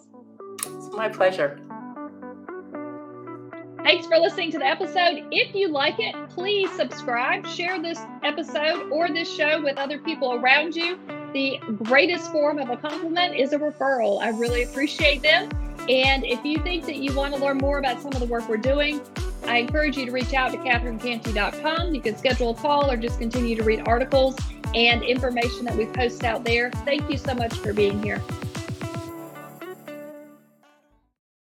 It's 0.63 0.91
my 0.91 1.09
pleasure. 1.09 1.59
Thanks 3.91 4.07
for 4.07 4.17
listening 4.19 4.53
to 4.53 4.57
the 4.57 4.65
episode. 4.65 5.25
If 5.31 5.53
you 5.53 5.67
like 5.67 5.99
it, 5.99 6.15
please 6.29 6.71
subscribe, 6.77 7.45
share 7.45 7.77
this 7.77 7.99
episode 8.23 8.89
or 8.89 9.09
this 9.09 9.29
show 9.29 9.61
with 9.61 9.77
other 9.77 9.99
people 9.99 10.35
around 10.35 10.77
you. 10.77 10.97
The 11.33 11.59
greatest 11.83 12.31
form 12.31 12.57
of 12.57 12.69
a 12.69 12.77
compliment 12.77 13.35
is 13.35 13.51
a 13.51 13.59
referral. 13.59 14.21
I 14.21 14.29
really 14.29 14.63
appreciate 14.63 15.21
them. 15.21 15.49
And 15.89 16.25
if 16.25 16.45
you 16.45 16.63
think 16.63 16.85
that 16.85 16.99
you 16.99 17.13
want 17.13 17.35
to 17.35 17.41
learn 17.41 17.57
more 17.57 17.79
about 17.79 18.01
some 18.01 18.13
of 18.13 18.21
the 18.21 18.27
work 18.27 18.47
we're 18.47 18.55
doing, 18.55 19.01
I 19.43 19.57
encourage 19.57 19.97
you 19.97 20.05
to 20.05 20.11
reach 20.13 20.33
out 20.33 20.53
to 20.53 20.57
catherinecantey.com. 20.59 21.93
You 21.93 21.99
can 21.99 22.15
schedule 22.15 22.51
a 22.51 22.55
call 22.55 22.89
or 22.89 22.95
just 22.95 23.19
continue 23.19 23.57
to 23.57 23.63
read 23.63 23.89
articles 23.89 24.37
and 24.73 25.03
information 25.03 25.65
that 25.65 25.75
we 25.75 25.85
post 25.87 26.23
out 26.23 26.45
there. 26.45 26.71
Thank 26.85 27.09
you 27.09 27.17
so 27.17 27.35
much 27.35 27.55
for 27.55 27.73
being 27.73 28.01
here. 28.01 28.21